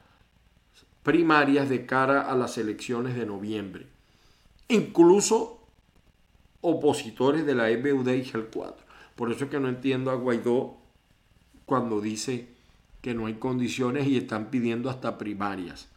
primarias 1.03 1.69
de 1.69 1.85
cara 1.85 2.21
a 2.21 2.35
las 2.35 2.57
elecciones 2.57 3.15
de 3.15 3.25
noviembre. 3.25 3.87
Incluso 4.69 5.59
opositores 6.61 7.45
de 7.45 7.55
la 7.55 7.69
EBUD 7.69 8.09
y 8.09 8.31
el 8.33 8.45
4. 8.45 8.85
Por 9.15 9.31
eso 9.31 9.45
es 9.45 9.51
que 9.51 9.59
no 9.59 9.67
entiendo 9.67 10.11
a 10.11 10.15
Guaidó 10.15 10.77
cuando 11.65 12.01
dice 12.01 12.47
que 13.01 13.13
no 13.13 13.25
hay 13.25 13.35
condiciones 13.35 14.07
y 14.07 14.17
están 14.17 14.49
pidiendo 14.49 14.89
hasta 14.89 15.17
primarias. 15.17 15.89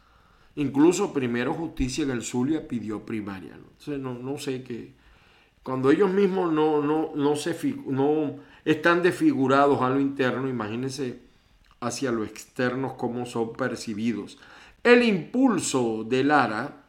Incluso 0.56 1.12
primero 1.12 1.54
Justicia 1.54 2.02
en 2.02 2.10
el 2.10 2.22
Zulia 2.22 2.66
pidió 2.66 3.06
primaria. 3.06 3.56
¿no? 3.86 4.14
no, 4.14 4.38
sé 4.38 4.64
qué. 4.64 4.92
Cuando 5.62 5.90
ellos 5.90 6.10
mismos 6.10 6.52
no, 6.52 6.82
no, 6.82 7.12
no, 7.14 7.36
se, 7.36 7.56
no 7.86 8.36
están 8.64 9.02
desfigurados 9.02 9.80
a 9.82 9.90
lo 9.90 10.00
interno, 10.00 10.48
imagínense 10.48 11.20
hacia 11.80 12.10
lo 12.10 12.24
externo 12.24 12.96
cómo 12.96 13.26
son 13.26 13.52
percibidos. 13.52 14.38
El 14.86 15.02
impulso 15.02 16.04
de 16.04 16.22
Lara 16.22 16.84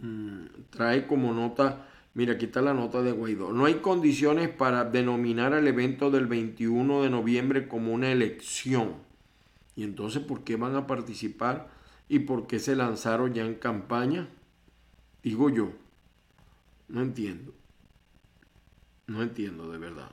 mm, 0.00 0.44
trae 0.70 1.04
como 1.04 1.34
nota, 1.34 1.88
mira, 2.14 2.34
aquí 2.34 2.44
está 2.44 2.62
la 2.62 2.72
nota 2.72 3.02
de 3.02 3.10
Guaidó. 3.10 3.52
No 3.52 3.64
hay 3.64 3.80
condiciones 3.80 4.50
para 4.50 4.84
denominar 4.84 5.52
el 5.52 5.66
evento 5.66 6.12
del 6.12 6.28
21 6.28 7.02
de 7.02 7.10
noviembre 7.10 7.66
como 7.66 7.92
una 7.92 8.12
elección. 8.12 8.94
Y 9.74 9.82
entonces, 9.82 10.22
¿por 10.22 10.44
qué 10.44 10.54
van 10.54 10.76
a 10.76 10.86
participar? 10.86 11.70
¿Y 12.08 12.20
por 12.20 12.46
qué 12.46 12.60
se 12.60 12.76
lanzaron 12.76 13.34
ya 13.34 13.44
en 13.44 13.56
campaña? 13.56 14.28
Digo 15.24 15.50
yo, 15.50 15.72
no 16.86 17.02
entiendo. 17.02 17.52
No 19.08 19.24
entiendo 19.24 19.72
de 19.72 19.78
verdad. 19.78 20.12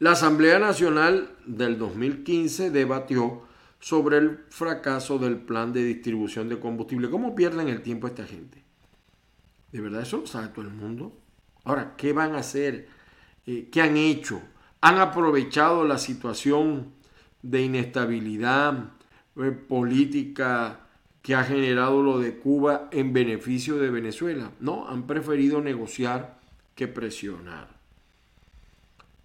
La 0.00 0.10
Asamblea 0.10 0.58
Nacional 0.58 1.36
del 1.46 1.78
2015 1.78 2.72
debatió 2.72 3.48
sobre 3.80 4.18
el 4.18 4.44
fracaso 4.50 5.18
del 5.18 5.38
plan 5.38 5.72
de 5.72 5.82
distribución 5.82 6.48
de 6.48 6.60
combustible. 6.60 7.10
¿Cómo 7.10 7.34
pierden 7.34 7.68
el 7.68 7.82
tiempo 7.82 8.06
esta 8.06 8.26
gente? 8.26 8.62
¿De 9.72 9.80
verdad 9.80 10.02
eso 10.02 10.18
lo 10.18 10.26
sabe 10.26 10.48
todo 10.48 10.66
el 10.66 10.72
mundo? 10.72 11.12
Ahora, 11.64 11.94
¿qué 11.96 12.12
van 12.12 12.34
a 12.34 12.38
hacer? 12.38 12.88
Eh, 13.46 13.68
¿Qué 13.72 13.80
han 13.80 13.96
hecho? 13.96 14.42
¿Han 14.82 14.98
aprovechado 14.98 15.84
la 15.84 15.98
situación 15.98 16.92
de 17.42 17.62
inestabilidad 17.62 18.90
eh, 19.36 19.50
política 19.50 20.80
que 21.22 21.34
ha 21.34 21.44
generado 21.44 22.02
lo 22.02 22.18
de 22.18 22.36
Cuba 22.36 22.88
en 22.92 23.12
beneficio 23.12 23.76
de 23.76 23.90
Venezuela? 23.90 24.52
No, 24.60 24.88
han 24.88 25.06
preferido 25.06 25.60
negociar 25.62 26.38
que 26.74 26.86
presionar. 26.86 27.68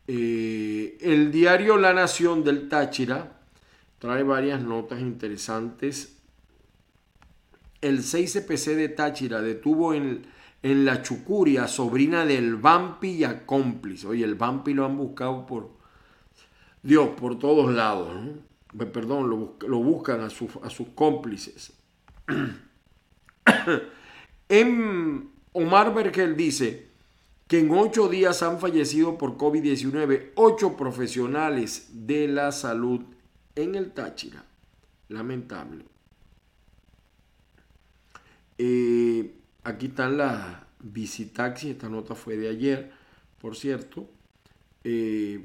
Eh, 0.07 0.97
el 1.01 1.31
diario 1.31 1.77
La 1.77 1.93
Nación 1.93 2.43
del 2.43 2.69
Táchira 2.69 3.35
trae 3.99 4.23
varias 4.23 4.62
notas 4.62 5.01
interesantes. 5.01 6.17
El 7.81 7.99
6CPC 7.99 8.75
de 8.75 8.89
Táchira 8.89 9.41
detuvo 9.41 9.93
en, 9.93 10.25
en 10.63 10.86
la 10.86 11.01
Chucuria, 11.01 11.67
sobrina 11.67 12.25
del 12.25 12.55
Vampi 12.55 13.10
y 13.10 13.23
a 13.23 13.45
cómplice. 13.45 14.08
Oye, 14.08 14.23
el 14.23 14.36
Vampi 14.36 14.73
lo 14.73 14.86
han 14.86 14.97
buscado 14.97 15.45
por 15.45 15.69
Dios, 16.81 17.10
por 17.10 17.39
todos 17.39 17.73
lados. 17.73 18.10
Perdón, 18.91 19.29
lo, 19.29 19.77
buscan 19.77 20.21
a, 20.21 20.25
a 20.25 20.69
sus 20.69 20.88
cómplices. 20.95 21.73
en 24.49 25.29
Omar 25.53 25.93
Bergel 25.93 26.36
dice 26.36 26.89
que 27.47 27.60
en 27.60 27.71
ocho 27.71 28.10
días 28.10 28.43
han 28.43 28.60
fallecido 28.60 29.17
por 29.17 29.38
COVID-19 29.38 30.31
ocho 30.36 30.75
profesionales 30.75 31.89
de 31.93 32.27
la 32.27 32.51
salud 32.51 33.01
en 33.55 33.75
el 33.75 33.91
Táchira. 33.91 34.43
Lamentable. 35.09 35.85
Eh, 38.57 39.33
aquí 39.63 39.87
están 39.87 40.17
las 40.17 40.57
visitaxis, 40.79 41.71
esta 41.71 41.89
nota 41.89 42.15
fue 42.15 42.37
de 42.37 42.49
ayer, 42.49 42.91
por 43.41 43.55
cierto. 43.55 44.07
Eh, 44.83 45.43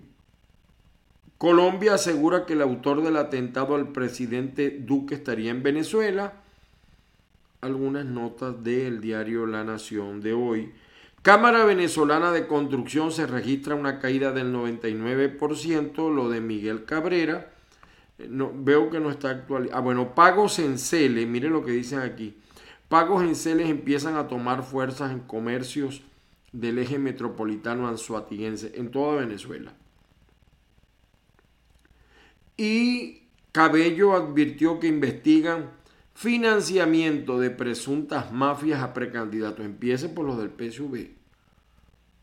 Colombia 1.38 1.94
asegura 1.94 2.44
que 2.46 2.52
el 2.52 2.62
autor 2.62 3.02
del 3.02 3.16
atentado 3.16 3.74
al 3.74 3.92
presidente 3.92 4.70
Duque 4.70 5.14
estaría 5.14 5.50
en 5.50 5.62
Venezuela. 5.62 6.34
Algunas 7.62 8.06
notas 8.06 8.62
del 8.62 9.00
diario 9.00 9.46
La 9.46 9.64
Nación 9.64 10.20
de 10.20 10.32
hoy. 10.32 10.72
Cámara 11.22 11.64
Venezolana 11.64 12.32
de 12.32 12.46
Construcción 12.46 13.12
se 13.12 13.26
registra 13.26 13.74
una 13.74 13.98
caída 13.98 14.32
del 14.32 14.54
99%, 14.54 16.14
lo 16.14 16.30
de 16.30 16.40
Miguel 16.40 16.86
Cabrera 16.86 17.49
no, 18.28 18.52
veo 18.54 18.90
que 18.90 19.00
no 19.00 19.10
está 19.10 19.30
actualizado. 19.30 19.78
Ah, 19.78 19.80
bueno, 19.82 20.14
pagos 20.14 20.58
en 20.58 20.78
CELE, 20.78 21.26
miren 21.26 21.52
lo 21.52 21.64
que 21.64 21.72
dicen 21.72 22.00
aquí. 22.00 22.36
Pagos 22.88 23.22
en 23.22 23.36
CELE 23.36 23.68
empiezan 23.68 24.16
a 24.16 24.28
tomar 24.28 24.62
fuerzas 24.62 25.12
en 25.12 25.20
comercios 25.20 26.02
del 26.52 26.78
eje 26.78 26.98
metropolitano 26.98 27.88
anzuatiguense 27.88 28.72
en 28.74 28.90
toda 28.90 29.20
Venezuela. 29.20 29.72
Y 32.56 33.22
Cabello 33.52 34.14
advirtió 34.14 34.78
que 34.80 34.88
investigan 34.88 35.70
financiamiento 36.14 37.40
de 37.40 37.50
presuntas 37.50 38.32
mafias 38.32 38.82
a 38.82 38.92
precandidatos. 38.92 39.64
Empiece 39.64 40.08
por 40.08 40.26
los 40.26 40.36
del 40.36 40.50
PSV. 40.50 41.08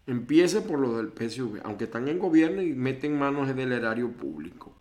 Empiece 0.05 0.61
por 0.61 0.79
los 0.79 0.95
del 0.97 1.07
PSV, 1.11 1.61
aunque 1.63 1.85
están 1.85 2.07
en 2.07 2.19
gobierno 2.19 2.61
y 2.61 2.73
meten 2.73 3.17
manos 3.17 3.49
en 3.49 3.59
el 3.59 3.71
erario 3.71 4.11
público. 4.11 4.76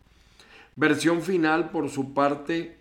Versión 0.79 1.23
final, 1.23 1.71
por 1.71 1.89
su 1.89 2.13
parte, 2.13 2.77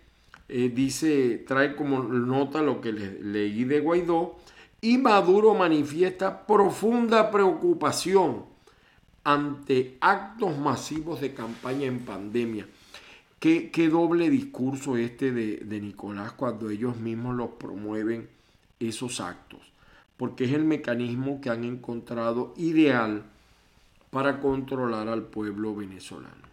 eh, 0.48 0.68
dice, 0.68 1.42
trae 1.48 1.74
como 1.74 2.02
nota 2.02 2.60
lo 2.60 2.82
que 2.82 2.92
le, 2.92 3.22
leí 3.22 3.64
de 3.64 3.80
Guaidó, 3.80 4.36
y 4.82 4.98
Maduro 4.98 5.54
manifiesta 5.54 6.46
profunda 6.46 7.30
preocupación 7.30 8.44
ante 9.24 9.96
actos 10.02 10.58
masivos 10.58 11.22
de 11.22 11.32
campaña 11.32 11.86
en 11.86 12.00
pandemia. 12.00 12.68
Qué, 13.40 13.88
doble 13.90 14.28
discurso 14.28 14.98
este 14.98 15.32
de, 15.32 15.58
de 15.58 15.80
Nicolás 15.80 16.32
cuando 16.32 16.68
ellos 16.68 16.98
mismos 16.98 17.34
los 17.34 17.50
promueven 17.52 18.28
esos 18.78 19.20
actos, 19.20 19.60
porque 20.18 20.44
es 20.44 20.52
el 20.52 20.64
mecanismo 20.64 21.40
que 21.40 21.48
han 21.48 21.64
encontrado 21.64 22.52
ideal 22.58 23.22
para 24.10 24.40
controlar 24.40 25.08
al 25.08 25.22
pueblo 25.22 25.74
venezolano 25.74 26.45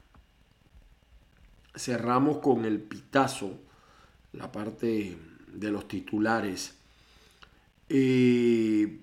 cerramos 1.76 2.38
con 2.38 2.66
el 2.66 2.80
pitazo, 2.80 3.60
la 4.34 4.52
parte 4.52 5.18
de 5.48 5.72
los 5.72 5.88
titulares. 5.88 6.76
Eh, 7.90 9.00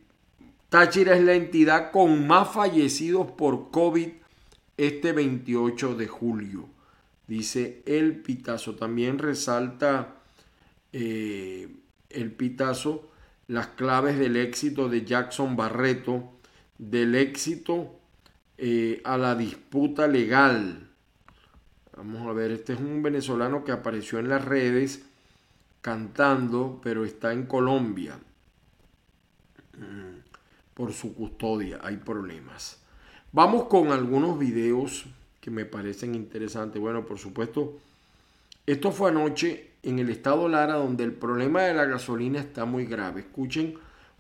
Táchira 0.69 1.17
es 1.17 1.23
la 1.25 1.35
entidad 1.35 1.91
con 1.91 2.27
más 2.27 2.53
fallecidos 2.53 3.31
por 3.33 3.71
COVID 3.71 4.09
este 4.77 5.13
28 5.13 5.95
de 5.97 6.07
julio, 6.07 6.69
dice 7.27 7.83
el 7.87 8.17
pitazo. 8.17 8.77
También 8.77 9.19
resalta 9.19 10.17
eh, 10.93 11.69
el 12.09 12.33
pitazo 12.33 13.11
las 13.49 13.67
claves 13.69 14.17
del 14.19 14.37
éxito 14.37 14.89
de 14.89 15.05
Jackson 15.05 15.57
Barreto, 15.57 16.33
del 16.79 17.17
éxito 17.17 17.97
eh, 18.59 19.01
a 19.05 19.19
la 19.19 19.35
disputa 19.35 20.07
legal 20.07 20.90
Vamos 22.03 22.27
a 22.27 22.33
ver, 22.33 22.51
este 22.51 22.73
es 22.73 22.81
un 22.81 23.03
venezolano 23.03 23.63
que 23.63 23.73
apareció 23.73 24.19
en 24.19 24.31
las 24.31 24.43
redes 24.43 25.03
cantando, 25.83 26.81
pero 26.83 27.05
está 27.05 27.35
en 27.35 27.45
Colombia. 27.45 28.19
Mm, 29.77 30.21
por 30.73 30.95
su 30.95 31.15
custodia 31.15 31.79
hay 31.83 31.99
problemas. 31.99 32.81
Vamos 33.33 33.65
con 33.65 33.93
algunos 33.93 34.39
videos 34.39 35.05
que 35.43 35.51
me 35.51 35.67
parecen 35.67 36.15
interesantes. 36.15 36.81
Bueno, 36.81 37.05
por 37.05 37.19
supuesto, 37.19 37.77
esto 38.65 38.93
fue 38.93 39.11
anoche 39.11 39.73
en 39.83 39.99
el 39.99 40.09
estado 40.09 40.49
Lara, 40.49 40.77
donde 40.77 41.05
el 41.05 41.13
problema 41.13 41.65
de 41.65 41.75
la 41.75 41.85
gasolina 41.85 42.41
está 42.41 42.65
muy 42.65 42.87
grave. 42.87 43.21
Escuchen 43.21 43.75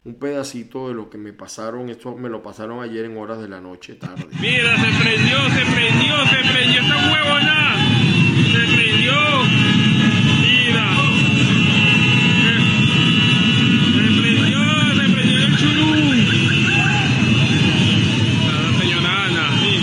un 0.05 0.15
pedacito 0.15 0.89
de 0.89 0.95
lo 0.95 1.11
que 1.11 1.19
me 1.19 1.33
pasaron. 1.33 1.89
Esto 1.91 2.17
me 2.17 2.29
lo 2.29 2.43
pasaron 2.43 2.83
ayer 2.83 3.05
en 3.05 3.17
horas 3.19 3.41
de 3.41 3.49
la 3.49 3.61
noche 3.61 3.95
tarde. 3.95 4.27
Mira, 4.41 4.77
se 4.77 5.03
prendió, 5.03 5.39
se 5.51 5.65
prendió, 5.73 6.17
se 6.27 6.37
prendió 6.53 6.81
esta 6.81 6.97
huevona. 6.97 7.77
Se 8.53 8.75
prendió. 8.75 9.13
Mira. 10.41 10.87
Se 13.93 14.07
prendió, 14.21 14.61
se 14.95 15.05
prendió 15.13 15.39
el 15.39 15.57
churú. 15.57 15.89
La 18.47 18.81
señora 18.81 19.25
Ana, 19.25 19.47
sí. 19.61 19.75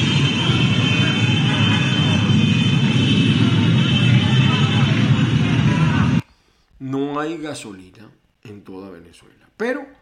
No 6.80 7.20
hay 7.20 7.38
gasolina 7.38 8.10
en 8.44 8.64
toda 8.64 8.90
Venezuela. 8.90 9.48
Pero 9.58 9.97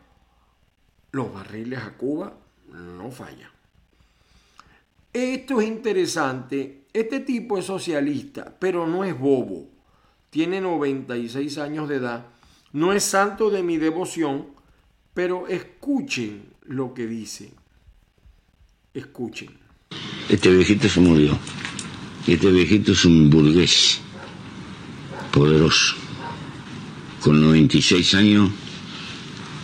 los 1.16 1.34
barriles 1.34 1.80
a 1.80 1.93
Cuba 1.93 2.38
no 2.74 3.09
fallan. 3.09 3.49
Esto 5.13 5.61
es 5.61 5.68
interesante. 5.68 6.88
Este 6.91 7.22
tipo 7.22 7.57
es 7.57 7.66
socialista, 7.66 8.53
pero 8.59 8.86
no 8.86 9.05
es 9.05 9.18
bobo. 9.18 9.70
Tiene 10.30 10.59
96 10.59 11.57
años 11.59 11.88
de 11.88 11.95
edad. 11.95 12.26
No 12.74 12.91
es 12.91 13.03
santo 13.03 13.49
de 13.49 13.63
mi 13.63 13.78
devoción, 13.78 14.47
pero 15.13 15.47
escuchen 15.47 16.49
lo 16.63 16.93
que 16.93 17.07
dice. 17.07 17.53
Escuchen. 18.93 19.51
Este 20.28 20.49
viejito 20.53 20.89
se 20.89 20.99
murió. 20.99 21.39
Este 22.28 22.51
viejito 22.51 22.91
es 22.91 23.05
un 23.05 23.30
burgués 23.30 24.01
poderoso. 25.32 25.95
Con 27.22 27.39
96 27.39 28.13
años 28.16 28.64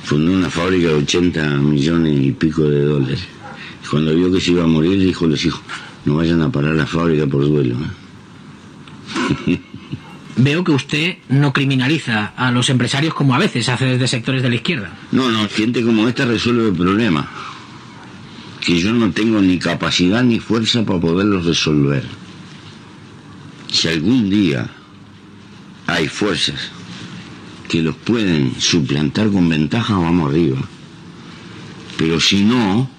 fundó 0.04 0.34
una 0.34 0.50
fábrica 0.50 0.88
de 0.88 0.96
80 0.96 1.58
millones 1.58 2.20
y 2.20 2.32
pico 2.32 2.64
de 2.64 2.84
dólares. 2.84 3.20
Cuando 3.90 4.16
vio 4.16 4.32
que 4.32 4.40
se 4.40 4.52
iba 4.52 4.64
a 4.64 4.68
morir, 4.68 5.00
dijo 5.00 5.26
a 5.26 5.30
los 5.30 5.46
hijos, 5.46 5.62
no 6.06 6.16
vayan 6.16 6.42
a 6.42 6.52
parar 6.52 6.76
la 6.76 6.86
fábrica 6.86 7.28
por 7.28 7.48
duelo. 7.48 7.76
¿eh? 9.48 9.60
Veo 10.38 10.64
que 10.64 10.72
usted 10.72 11.18
no 11.30 11.52
criminaliza 11.52 12.34
a 12.36 12.52
los 12.52 12.70
empresarios 12.70 13.14
como 13.14 13.36
a 13.36 13.38
veces 13.38 13.68
hace 13.70 13.86
desde 13.86 14.08
sectores 14.08 14.42
de 14.42 14.50
la 14.50 14.56
izquierda. 14.56 14.92
No, 15.12 15.30
no, 15.30 15.48
gente 15.50 15.84
como 15.84 16.08
esta 16.08 16.26
resuelve 16.26 16.70
el 16.70 16.74
problema. 16.74 17.30
Que 18.62 18.80
yo 18.80 18.94
no 18.94 19.12
tengo 19.12 19.42
ni 19.42 19.60
capacidad 19.60 20.24
ni 20.24 20.40
fuerza 20.40 20.86
para 20.86 21.00
poderlos 21.00 21.46
resolver. 21.46 22.04
Si 23.70 23.88
algún 23.88 24.30
día 24.30 24.70
hay 25.88 26.08
fuerzas 26.08 26.72
que 27.72 27.82
los 27.82 27.96
pueden 27.96 28.60
suplantar 28.60 29.32
con 29.32 29.48
ventaja, 29.48 29.98
vamos 29.98 30.30
arriba. 30.30 30.60
Pero 31.98 32.20
si 32.20 32.44
no, 32.44 32.90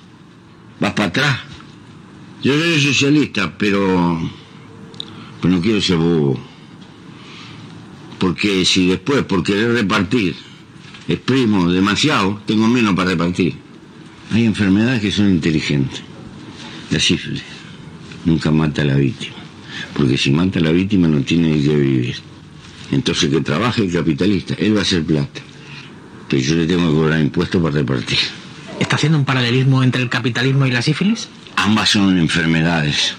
vas 0.80 0.94
para 0.94 1.10
atrás. 1.10 1.40
Yo 2.42 2.58
soy 2.58 2.80
socialista, 2.80 3.52
pero, 3.58 4.18
pero 5.42 5.54
no 5.54 5.60
quiero 5.60 5.78
ser 5.82 5.98
bobo. 5.98 6.40
Porque 8.18 8.64
si 8.64 8.86
después, 8.86 9.22
por 9.24 9.42
querer 9.42 9.72
repartir, 9.74 10.34
exprimo 11.06 11.70
demasiado, 11.70 12.40
tengo 12.46 12.66
menos 12.66 12.94
para 12.94 13.10
repartir. 13.10 13.54
Hay 14.30 14.46
enfermedades 14.46 15.02
que 15.02 15.12
son 15.12 15.28
inteligentes. 15.28 16.02
La 16.90 16.98
sífilis 16.98 17.42
nunca 18.24 18.50
mata 18.50 18.80
a 18.80 18.86
la 18.86 18.96
víctima. 18.96 19.36
Porque 19.92 20.16
si 20.16 20.30
mata 20.30 20.60
a 20.60 20.62
la 20.62 20.72
víctima 20.72 21.08
no 21.08 21.20
tiene 21.20 21.60
que 21.60 21.76
vivir. 21.76 22.31
Entonces 22.92 23.30
que 23.30 23.40
trabaje 23.40 23.82
el 23.82 23.92
capitalista, 23.92 24.54
él 24.58 24.76
va 24.76 24.80
a 24.80 24.82
hacer 24.82 25.02
plata. 25.02 25.40
Pero 26.28 26.42
yo 26.42 26.54
le 26.54 26.66
tengo 26.66 26.88
que 26.88 26.94
cobrar 26.94 27.20
impuestos 27.20 27.60
para 27.60 27.74
repartir. 27.74 28.18
¿Está 28.78 28.96
haciendo 28.96 29.18
un 29.18 29.24
paralelismo 29.24 29.82
entre 29.82 30.02
el 30.02 30.10
capitalismo 30.10 30.66
y 30.66 30.70
la 30.70 30.82
sífilis? 30.82 31.28
Ambas 31.56 31.88
son 31.88 32.18
enfermedades. 32.18 33.14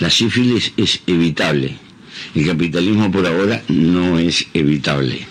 La 0.00 0.08
sífilis 0.08 0.72
es 0.76 1.02
evitable. 1.06 1.76
El 2.34 2.46
capitalismo 2.46 3.10
por 3.10 3.26
ahora 3.26 3.62
no 3.68 4.18
es 4.18 4.46
evitable. 4.54 5.26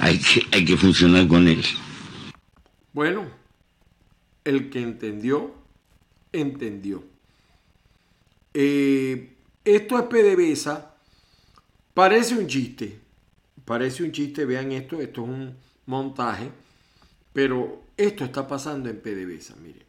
Hay 0.00 0.18
que, 0.18 0.46
hay 0.50 0.64
que 0.64 0.76
funcionar 0.76 1.28
con 1.28 1.46
él. 1.46 1.62
Bueno, 2.92 3.26
el 4.44 4.70
que 4.70 4.82
entendió, 4.82 5.54
entendió. 6.32 7.04
Eh, 8.54 9.34
esto 9.64 9.98
es 9.98 10.04
PDVSA. 10.04 10.91
Parece 11.94 12.36
un 12.36 12.46
chiste. 12.46 13.00
Parece 13.64 14.02
un 14.02 14.12
chiste. 14.12 14.44
Vean 14.44 14.72
esto. 14.72 15.00
Esto 15.00 15.22
es 15.22 15.28
un 15.28 15.54
montaje. 15.86 16.50
Pero 17.32 17.84
esto 17.96 18.24
está 18.24 18.46
pasando 18.46 18.88
en 18.88 19.00
PDVSA. 19.00 19.54
Miren. 19.62 19.82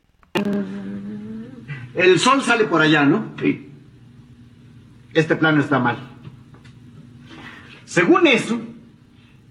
El 1.94 2.20
sol 2.20 2.42
sale 2.42 2.66
por 2.66 2.82
allá, 2.82 3.06
¿no? 3.06 3.34
Sí. 3.40 3.70
Este 5.14 5.36
plano 5.36 5.62
está 5.62 5.80
mal. 5.80 5.98
Según 7.86 8.26
eso, 8.26 8.60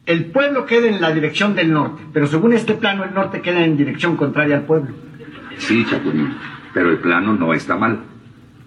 el 0.06 0.26
pueblo 0.26 0.66
queda 0.66 0.88
en 0.88 1.00
la 1.00 1.12
dirección 1.12 1.54
del 1.54 1.72
norte, 1.72 2.02
pero 2.12 2.26
según 2.26 2.52
este 2.52 2.74
plano, 2.74 3.04
el 3.04 3.14
norte 3.14 3.40
queda 3.40 3.64
en 3.64 3.76
dirección 3.76 4.16
contraria 4.16 4.56
al 4.56 4.64
pueblo. 4.64 4.92
Sí, 5.58 5.86
Chapulín, 5.88 6.34
pero 6.74 6.90
el 6.90 6.98
plano 6.98 7.34
no 7.34 7.54
está 7.54 7.76
mal. 7.76 8.00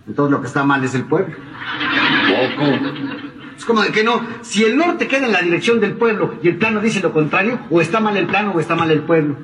Entonces 0.07 0.31
lo 0.31 0.39
que 0.39 0.47
está 0.47 0.63
mal 0.63 0.81
es 0.85 0.95
el 0.95 1.03
pueblo. 1.03 1.35
Poco. 2.55 3.34
Es 3.57 3.65
como 3.65 3.81
de 3.81 3.91
que 3.91 4.03
no, 4.03 4.21
si 4.41 4.63
el 4.63 4.77
norte 4.77 5.07
queda 5.07 5.25
en 5.25 5.31
la 5.31 5.41
dirección 5.41 5.79
del 5.79 5.93
pueblo 5.93 6.35
y 6.43 6.49
el 6.49 6.57
plano 6.57 6.81
dice 6.81 6.99
lo 6.99 7.13
contrario, 7.13 7.59
o 7.69 7.81
está 7.81 7.99
mal 7.99 8.17
el 8.17 8.27
plano 8.27 8.51
o 8.51 8.59
está 8.59 8.75
mal 8.75 8.91
el 8.91 9.01
pueblo. 9.01 9.37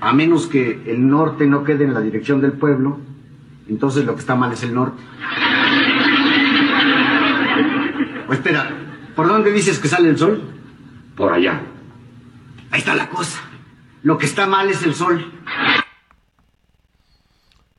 A 0.00 0.12
menos 0.12 0.46
que 0.46 0.82
el 0.86 1.08
norte 1.08 1.46
no 1.46 1.64
quede 1.64 1.84
en 1.84 1.94
la 1.94 2.00
dirección 2.00 2.40
del 2.40 2.52
pueblo, 2.52 3.00
entonces 3.68 4.04
lo 4.04 4.14
que 4.14 4.20
está 4.20 4.36
mal 4.36 4.52
es 4.52 4.62
el 4.62 4.74
norte. 4.74 5.02
O 8.28 8.32
espera, 8.32 8.70
¿por 9.16 9.26
dónde 9.26 9.50
dices 9.50 9.78
que 9.78 9.88
sale 9.88 10.10
el 10.10 10.18
sol? 10.18 10.42
Por 11.16 11.32
allá. 11.32 11.62
Ahí 12.70 12.80
está 12.80 12.94
la 12.94 13.08
cosa. 13.08 13.40
Lo 14.02 14.18
que 14.18 14.26
está 14.26 14.46
mal 14.46 14.68
es 14.70 14.82
el 14.84 14.94
sol. 14.94 15.32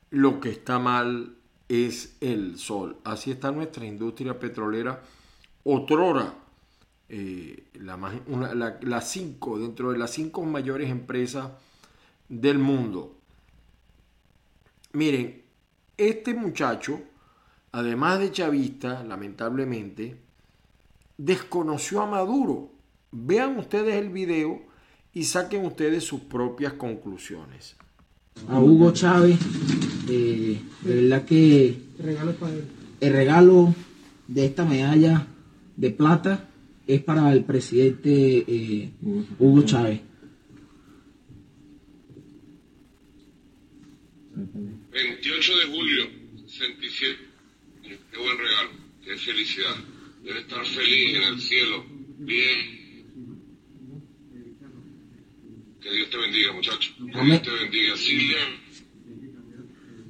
Lo 0.09 0.39
que 0.39 0.49
está 0.49 0.79
mal 0.79 1.35
es 1.69 2.17
el 2.19 2.57
sol. 2.57 2.97
Así 3.03 3.31
está 3.31 3.51
nuestra 3.51 3.85
industria 3.85 4.37
petrolera. 4.39 5.01
Otrora, 5.63 6.33
eh, 7.07 7.63
la, 7.75 7.95
una- 8.27 9.01
cinco, 9.01 9.59
dentro 9.59 9.91
de 9.91 9.97
las 9.97 10.11
cinco 10.11 10.43
mayores 10.43 10.89
empresas 10.89 11.49
del 12.27 12.59
mundo. 12.59 13.15
Miren, 14.93 15.41
este 15.97 16.33
muchacho, 16.33 17.01
además 17.71 18.19
de 18.19 18.31
chavista, 18.31 19.03
lamentablemente, 19.03 20.17
desconoció 21.17 22.01
a 22.01 22.07
Maduro. 22.07 22.71
Vean 23.11 23.57
ustedes 23.57 23.95
el 23.95 24.09
video 24.09 24.61
y 25.13 25.23
saquen 25.25 25.65
ustedes 25.65 26.03
sus 26.03 26.21
propias 26.21 26.73
conclusiones. 26.73 27.75
a 28.47 28.59
Hugo 28.59 28.91
Chávez, 28.91 29.37
de 30.09 30.59
verdad 30.93 31.25
que 31.25 31.77
el 33.01 33.13
regalo 33.13 33.75
de 34.27 34.45
esta 34.45 34.65
medalla 34.65 35.27
de 35.75 35.91
plata 35.91 36.49
es 36.87 37.01
para 37.01 37.31
el 37.31 37.43
presidente 37.43 38.43
eh, 38.47 38.89
Hugo 39.37 39.63
Chávez. 39.63 40.01
28 44.91 45.57
de 45.57 45.65
julio, 45.65 46.09
67. 46.47 47.17
Qué 47.83 48.17
buen 48.17 48.37
regalo, 48.37 48.71
qué 49.03 49.15
felicidad. 49.17 49.75
Debe 50.23 50.39
estar 50.39 50.65
feliz 50.65 51.15
en 51.15 51.23
el 51.23 51.39
cielo, 51.39 51.85
bien. 52.19 52.79
Que 55.81 55.91
Dios 55.93 56.09
te 56.09 56.17
bendiga, 56.17 56.53
muchacho. 56.53 56.91
Que. 56.97 57.25
Dios 57.25 57.41
te 57.41 57.51
bendiga. 57.51 57.95
Silvia, 57.97 58.37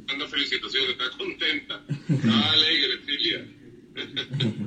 manda 0.10 0.28
felicitaciones, 0.28 0.90
está 0.92 1.18
contenta. 1.18 1.82
Está 2.10 2.52
alegre, 2.52 3.00
Silvia. 3.06 3.46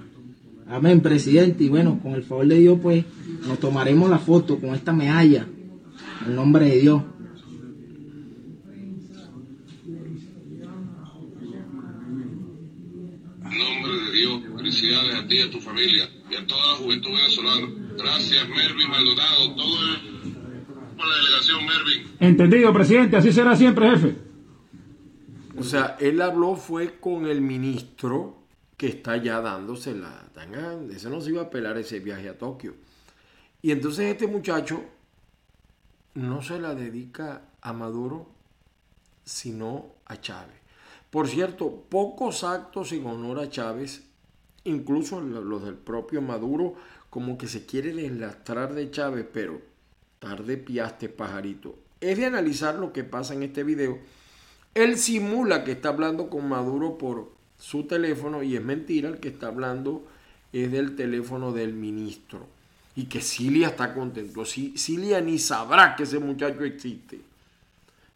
Amén, 0.68 1.00
presidente. 1.00 1.64
Y 1.64 1.68
bueno, 1.68 2.00
con 2.02 2.12
el 2.12 2.22
favor 2.22 2.46
de 2.46 2.58
Dios, 2.58 2.78
pues 2.80 3.04
nos 3.46 3.58
tomaremos 3.58 4.08
la 4.08 4.18
foto 4.18 4.58
con 4.58 4.74
esta 4.74 4.92
medalla. 4.92 5.46
En 6.26 6.36
nombre 6.36 6.66
de 6.66 6.78
Dios. 6.78 7.02
En 13.44 13.58
nombre 13.58 13.92
de 14.06 14.12
Dios, 14.12 14.40
felicidades 14.56 15.14
a 15.16 15.26
ti 15.26 15.36
y 15.36 15.40
a 15.40 15.50
tu 15.50 15.60
familia 15.60 16.08
y 16.30 16.34
a 16.36 16.46
toda 16.46 16.68
la 16.68 16.74
juventud 16.76 17.10
venezolana. 17.10 17.68
Gracias, 17.98 18.48
Mervin 18.48 18.88
Maldonado, 18.88 19.54
todo 19.54 19.78
el, 19.82 20.32
por 20.96 21.06
la 21.06 21.16
delegación, 21.16 21.66
Mervin. 21.66 22.12
Entendido, 22.20 22.72
presidente, 22.72 23.16
así 23.16 23.32
será 23.32 23.56
siempre, 23.56 23.90
jefe. 23.90 24.31
O 25.62 25.64
sea, 25.64 25.96
él 26.00 26.20
habló 26.20 26.56
fue 26.56 26.98
con 26.98 27.26
el 27.26 27.40
ministro 27.40 28.36
que 28.76 28.88
está 28.88 29.16
ya 29.16 29.40
dándose 29.40 29.94
la 29.94 30.28
tanga. 30.34 30.76
Ese 30.92 31.08
no 31.08 31.20
se 31.20 31.30
iba 31.30 31.42
a 31.42 31.50
pelar 31.50 31.78
ese 31.78 32.00
viaje 32.00 32.28
a 32.28 32.36
Tokio. 32.36 32.74
Y 33.62 33.70
entonces 33.70 34.06
este 34.12 34.26
muchacho 34.26 34.82
no 36.14 36.42
se 36.42 36.58
la 36.58 36.74
dedica 36.74 37.42
a 37.60 37.72
Maduro, 37.72 38.26
sino 39.24 39.86
a 40.06 40.20
Chávez. 40.20 40.56
Por 41.10 41.28
cierto, 41.28 41.84
pocos 41.88 42.42
actos 42.42 42.90
en 42.92 43.06
honor 43.06 43.38
a 43.38 43.48
Chávez, 43.48 44.02
incluso 44.64 45.20
lo- 45.20 45.42
los 45.42 45.62
del 45.64 45.76
propio 45.76 46.20
Maduro, 46.22 46.74
como 47.08 47.38
que 47.38 47.46
se 47.46 47.66
quiere 47.66 47.92
deslastrar 47.92 48.74
de 48.74 48.90
Chávez, 48.90 49.26
pero 49.32 49.60
tarde 50.18 50.56
piaste 50.56 51.08
pajarito. 51.08 51.76
Es 52.00 52.18
de 52.18 52.26
analizar 52.26 52.74
lo 52.74 52.92
que 52.92 53.04
pasa 53.04 53.34
en 53.34 53.44
este 53.44 53.62
video. 53.62 53.98
Él 54.74 54.96
simula 54.96 55.64
que 55.64 55.72
está 55.72 55.90
hablando 55.90 56.30
con 56.30 56.48
Maduro 56.48 56.96
por 56.96 57.32
su 57.58 57.84
teléfono 57.84 58.42
y 58.42 58.56
es 58.56 58.62
mentira, 58.62 59.08
el 59.08 59.20
que 59.20 59.28
está 59.28 59.48
hablando 59.48 60.06
es 60.52 60.70
del 60.72 60.96
teléfono 60.96 61.52
del 61.52 61.74
ministro. 61.74 62.46
Y 62.94 63.04
que 63.04 63.20
Cilia 63.20 63.68
está 63.68 63.94
contento. 63.94 64.44
Cilia 64.44 65.20
ni 65.20 65.38
sabrá 65.38 65.96
que 65.96 66.02
ese 66.02 66.18
muchacho 66.18 66.64
existe. 66.64 67.20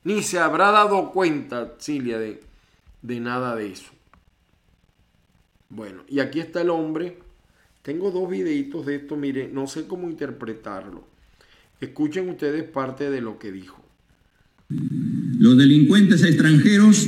Ni 0.05 0.23
se 0.23 0.39
habrá 0.39 0.71
dado 0.71 1.13
cuenta, 1.13 1.75
Cilia, 1.79 2.19
de, 2.19 2.43
de 3.03 3.21
nada 3.21 3.57
de 3.57 3.73
eso. 3.73 3.91
Bueno, 5.69 6.03
y 6.09 6.21
aquí 6.21 6.41
está 6.41 6.61
el 6.61 6.71
hombre. 6.71 7.19
Tengo 7.83 8.11
dos 8.11 8.29
videitos 8.29 8.85
de 8.87 8.97
esto, 8.97 9.17
mire, 9.17 9.49
no 9.49 9.67
sé 9.67 9.87
cómo 9.87 10.09
interpretarlo. 10.09 11.05
Escuchen 11.81 12.29
ustedes 12.29 12.65
parte 12.65 13.11
de 13.11 13.21
lo 13.21 13.39
que 13.39 13.53
dijo. 13.53 13.83
Los 15.39 15.59
delincuentes 15.59 16.23
extranjeros 16.23 17.07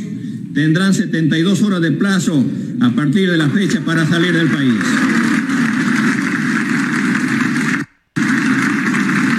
tendrán 0.52 0.92
72 0.92 1.62
horas 1.62 1.80
de 1.80 1.92
plazo 1.92 2.44
a 2.82 2.90
partir 2.90 3.30
de 3.30 3.38
la 3.38 3.48
fecha 3.48 3.80
para 3.80 4.04
salir 4.04 4.34
del 4.34 4.50
país. 4.50 4.74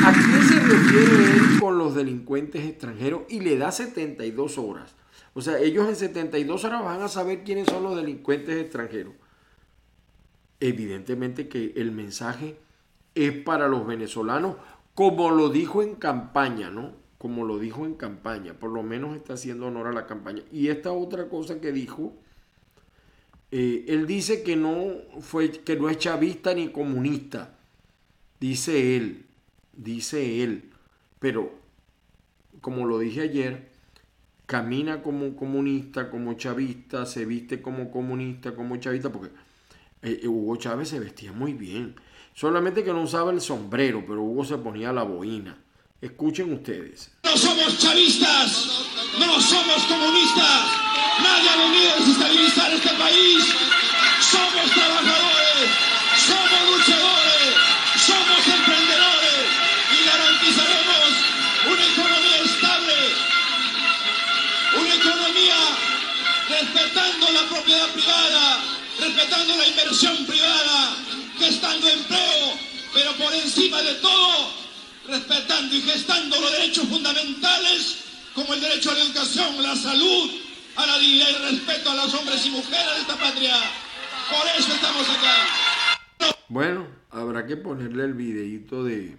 ¿A 0.03 0.11
quién 0.11 0.41
se 0.41 0.59
refiere 0.59 1.37
él 1.37 1.59
con 1.59 1.77
los 1.77 1.93
delincuentes 1.93 2.65
extranjeros 2.65 3.21
y 3.29 3.41
le 3.41 3.59
da 3.59 3.71
72 3.71 4.57
horas? 4.57 4.95
O 5.35 5.41
sea, 5.41 5.59
ellos 5.59 5.87
en 5.87 5.95
72 5.95 6.65
horas 6.65 6.83
van 6.83 7.03
a 7.03 7.09
saber 7.09 7.43
quiénes 7.43 7.67
son 7.67 7.83
los 7.83 7.95
delincuentes 7.95 8.59
extranjeros. 8.59 9.13
Evidentemente 10.59 11.47
que 11.47 11.73
el 11.75 11.91
mensaje 11.91 12.57
es 13.13 13.33
para 13.33 13.67
los 13.67 13.85
venezolanos, 13.85 14.55
como 14.95 15.29
lo 15.29 15.49
dijo 15.49 15.83
en 15.83 15.93
campaña, 15.93 16.71
¿no? 16.71 17.08
Como 17.19 17.45
lo 17.45 17.59
dijo 17.59 17.85
en 17.85 17.93
campaña, 17.93 18.53
por 18.53 18.71
lo 18.71 18.81
menos 18.81 19.15
está 19.15 19.33
haciendo 19.33 19.67
honor 19.67 19.87
a 19.87 19.91
la 19.91 20.07
campaña. 20.07 20.41
Y 20.51 20.69
esta 20.69 20.91
otra 20.91 21.29
cosa 21.29 21.61
que 21.61 21.71
dijo, 21.71 22.13
eh, 23.51 23.85
él 23.87 24.07
dice 24.07 24.41
que 24.41 24.55
no 24.55 24.95
fue, 25.21 25.51
que 25.51 25.75
no 25.75 25.89
es 25.89 25.99
chavista 25.99 26.55
ni 26.55 26.69
comunista, 26.69 27.57
dice 28.39 28.97
él, 28.97 29.25
dice 29.73 30.43
él, 30.43 30.71
pero 31.19 31.53
como 32.61 32.87
lo 32.87 32.97
dije 32.99 33.21
ayer, 33.21 33.69
camina 34.45 35.03
como 35.03 35.35
comunista, 35.35 36.09
como 36.09 36.33
chavista, 36.33 37.05
se 37.05 37.25
viste 37.25 37.61
como 37.61 37.91
comunista, 37.91 38.55
como 38.55 38.77
chavista, 38.77 39.11
porque 39.11 39.29
eh, 40.01 40.27
Hugo 40.27 40.55
Chávez 40.55 40.89
se 40.89 40.99
vestía 40.99 41.31
muy 41.31 41.53
bien. 41.53 41.95
Solamente 42.33 42.83
que 42.83 42.91
no 42.91 43.03
usaba 43.03 43.31
el 43.31 43.41
sombrero, 43.41 44.03
pero 44.07 44.23
Hugo 44.23 44.43
se 44.45 44.57
ponía 44.57 44.93
la 44.93 45.03
boina. 45.03 45.57
Escuchen 46.01 46.53
ustedes. 46.53 47.11
No 47.23 47.35
somos 47.35 47.77
chavistas, 47.77 48.67
no 49.19 49.41
somos 49.41 49.83
comunistas. 49.83 50.63
Nadie 51.21 51.49
ha 51.49 51.57
venido 51.57 51.91
a 51.91 51.95
desestabilizar 51.99 52.71
este 52.71 52.89
país. 52.95 53.43
Somos 54.21 54.71
trabajadores, 54.71 55.67
somos 56.25 56.61
luchadores, 56.71 57.51
somos 57.99 58.47
emprendedores 58.47 59.43
y 59.91 60.05
garantizaremos 60.07 61.09
una 61.67 61.85
economía 61.91 62.39
estable, 62.47 62.95
una 64.79 64.95
economía 64.95 65.59
respetando 66.47 67.31
la 67.31 67.49
propiedad 67.49 67.87
privada, 67.89 68.63
respetando 69.01 69.57
la 69.57 69.67
inversión 69.67 70.25
privada, 70.25 70.95
gestando 71.37 71.89
empleo, 71.89 72.57
pero 72.93 73.11
por 73.17 73.33
encima 73.33 73.81
de 73.81 73.95
todo, 73.95 74.58
respetando 75.09 75.75
y 75.75 75.81
gestando 75.81 76.39
los 76.39 76.51
derechos 76.51 76.87
fundamentales 76.87 77.97
como 78.33 78.53
el 78.53 78.61
derecho 78.61 78.91
a 78.91 78.93
la 78.93 79.01
educación, 79.01 79.61
la 79.61 79.75
salud, 79.75 80.31
a 80.75 80.85
la 80.85 80.97
dignidad 80.97 81.27
y 81.29 81.51
respeto 81.51 81.91
a 81.91 81.95
los 81.95 82.13
hombres 82.13 82.45
y 82.45 82.49
mujeres 82.51 82.95
de 82.95 83.01
esta 83.01 83.17
patria. 83.17 83.55
Por 84.29 84.47
eso 84.57 84.73
estamos 84.73 85.09
acá. 85.09 86.35
Bueno, 86.47 86.87
habrá 87.11 87.45
que 87.45 87.57
ponerle 87.57 88.05
el 88.05 88.13
videíto 88.13 88.83
de, 88.83 89.17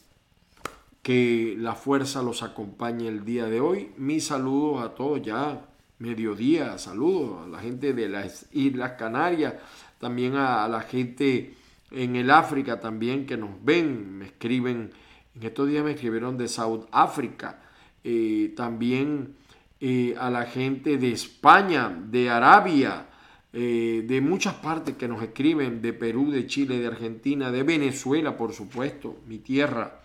que 1.07 1.55
la 1.57 1.77
fuerza 1.77 2.21
los 2.21 2.43
acompañe 2.43 3.07
el 3.07 3.25
día 3.25 3.47
de 3.47 3.61
hoy. 3.61 3.93
Mis 3.97 4.25
saludos 4.25 4.85
a 4.85 4.93
todos 4.97 5.23
ya, 5.23 5.65
mediodía, 6.01 6.79
saludos 6.79 7.47
a 7.47 7.49
la 7.49 7.61
gente 7.61 7.93
de 7.93 8.09
las 8.09 8.47
Islas 8.51 8.95
Canarias, 8.99 9.55
también 10.01 10.35
a, 10.35 10.67
la 10.67 10.81
gente 10.81 11.55
en 11.93 12.17
el 12.17 12.29
África 12.29 12.81
también 12.81 13.25
que 13.25 13.37
nos 13.37 13.51
ven, 13.63 14.19
me 14.19 14.25
escriben, 14.25 14.91
en 15.37 15.43
estos 15.45 15.69
días 15.69 15.85
me 15.85 15.93
escribieron 15.93 16.37
de 16.37 16.49
South 16.49 16.87
África, 16.91 17.61
eh, 18.03 18.53
también 18.57 19.37
eh, 19.81 20.17
a 20.19 20.29
la 20.29 20.45
gente 20.47 20.99
de 20.99 21.13
España, 21.13 21.89
de 21.89 22.31
Arabia, 22.31 23.07
eh, 23.53 24.05
de 24.07 24.20
muchas 24.20 24.55
partes 24.55 24.97
que 24.97 25.09
nos 25.09 25.22
escriben, 25.22 25.80
de 25.80 25.92
Perú, 25.92 26.30
de 26.30 26.47
Chile, 26.47 26.78
de 26.78 26.86
Argentina, 26.86 27.51
de 27.51 27.62
Venezuela, 27.62 28.36
por 28.36 28.53
supuesto, 28.53 29.16
mi 29.26 29.38
tierra 29.38 30.01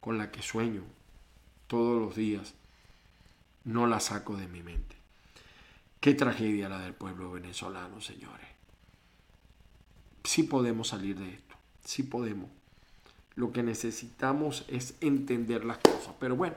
con 0.00 0.18
la 0.18 0.30
que 0.30 0.42
sueño 0.42 0.82
todos 1.66 2.00
los 2.00 2.16
días, 2.16 2.54
no 3.64 3.86
la 3.86 4.00
saco 4.00 4.36
de 4.36 4.48
mi 4.48 4.62
mente. 4.62 4.96
Qué 6.00 6.14
tragedia 6.14 6.68
la 6.68 6.78
del 6.80 6.94
pueblo 6.94 7.32
venezolano, 7.32 8.00
señores. 8.00 8.46
Sí 10.24 10.44
podemos 10.44 10.88
salir 10.88 11.18
de 11.18 11.28
esto, 11.28 11.54
sí 11.84 12.02
podemos. 12.02 12.50
Lo 13.34 13.52
que 13.52 13.62
necesitamos 13.62 14.64
es 14.68 14.94
entender 15.00 15.64
las 15.64 15.78
cosas, 15.78 16.14
pero 16.18 16.36
bueno, 16.36 16.56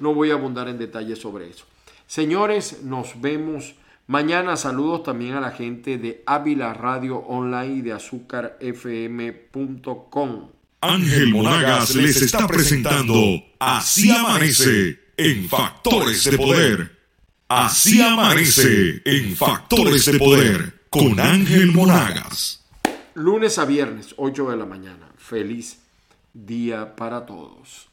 no 0.00 0.14
voy 0.14 0.30
a 0.30 0.34
abundar 0.34 0.68
en 0.68 0.78
detalles 0.78 1.18
sobre 1.18 1.48
eso. 1.48 1.64
Señores, 2.06 2.82
nos 2.82 3.20
vemos 3.20 3.74
Mañana 4.10 4.56
saludos 4.56 5.04
también 5.04 5.34
a 5.34 5.40
la 5.40 5.52
gente 5.52 5.96
de 5.96 6.24
Ávila 6.26 6.74
Radio 6.74 7.18
Online 7.18 7.76
y 7.76 7.80
de 7.80 7.92
azúcarfm.com. 7.92 10.48
Ángel 10.80 11.28
Monagas 11.28 11.94
les 11.94 12.20
está 12.20 12.48
presentando 12.48 13.14
Así 13.60 14.10
amanece 14.10 14.98
en 15.16 15.48
Factores 15.48 16.24
de 16.24 16.36
Poder. 16.36 16.98
Así 17.46 18.02
amanece 18.02 19.00
en 19.04 19.36
Factores 19.36 20.06
de 20.06 20.18
Poder 20.18 20.80
con 20.90 21.20
Ángel 21.20 21.70
Monagas. 21.70 22.64
Lunes 23.14 23.60
a 23.60 23.64
viernes, 23.64 24.16
8 24.16 24.50
de 24.50 24.56
la 24.56 24.66
mañana. 24.66 25.08
Feliz 25.18 25.78
día 26.34 26.96
para 26.96 27.26
todos. 27.26 27.89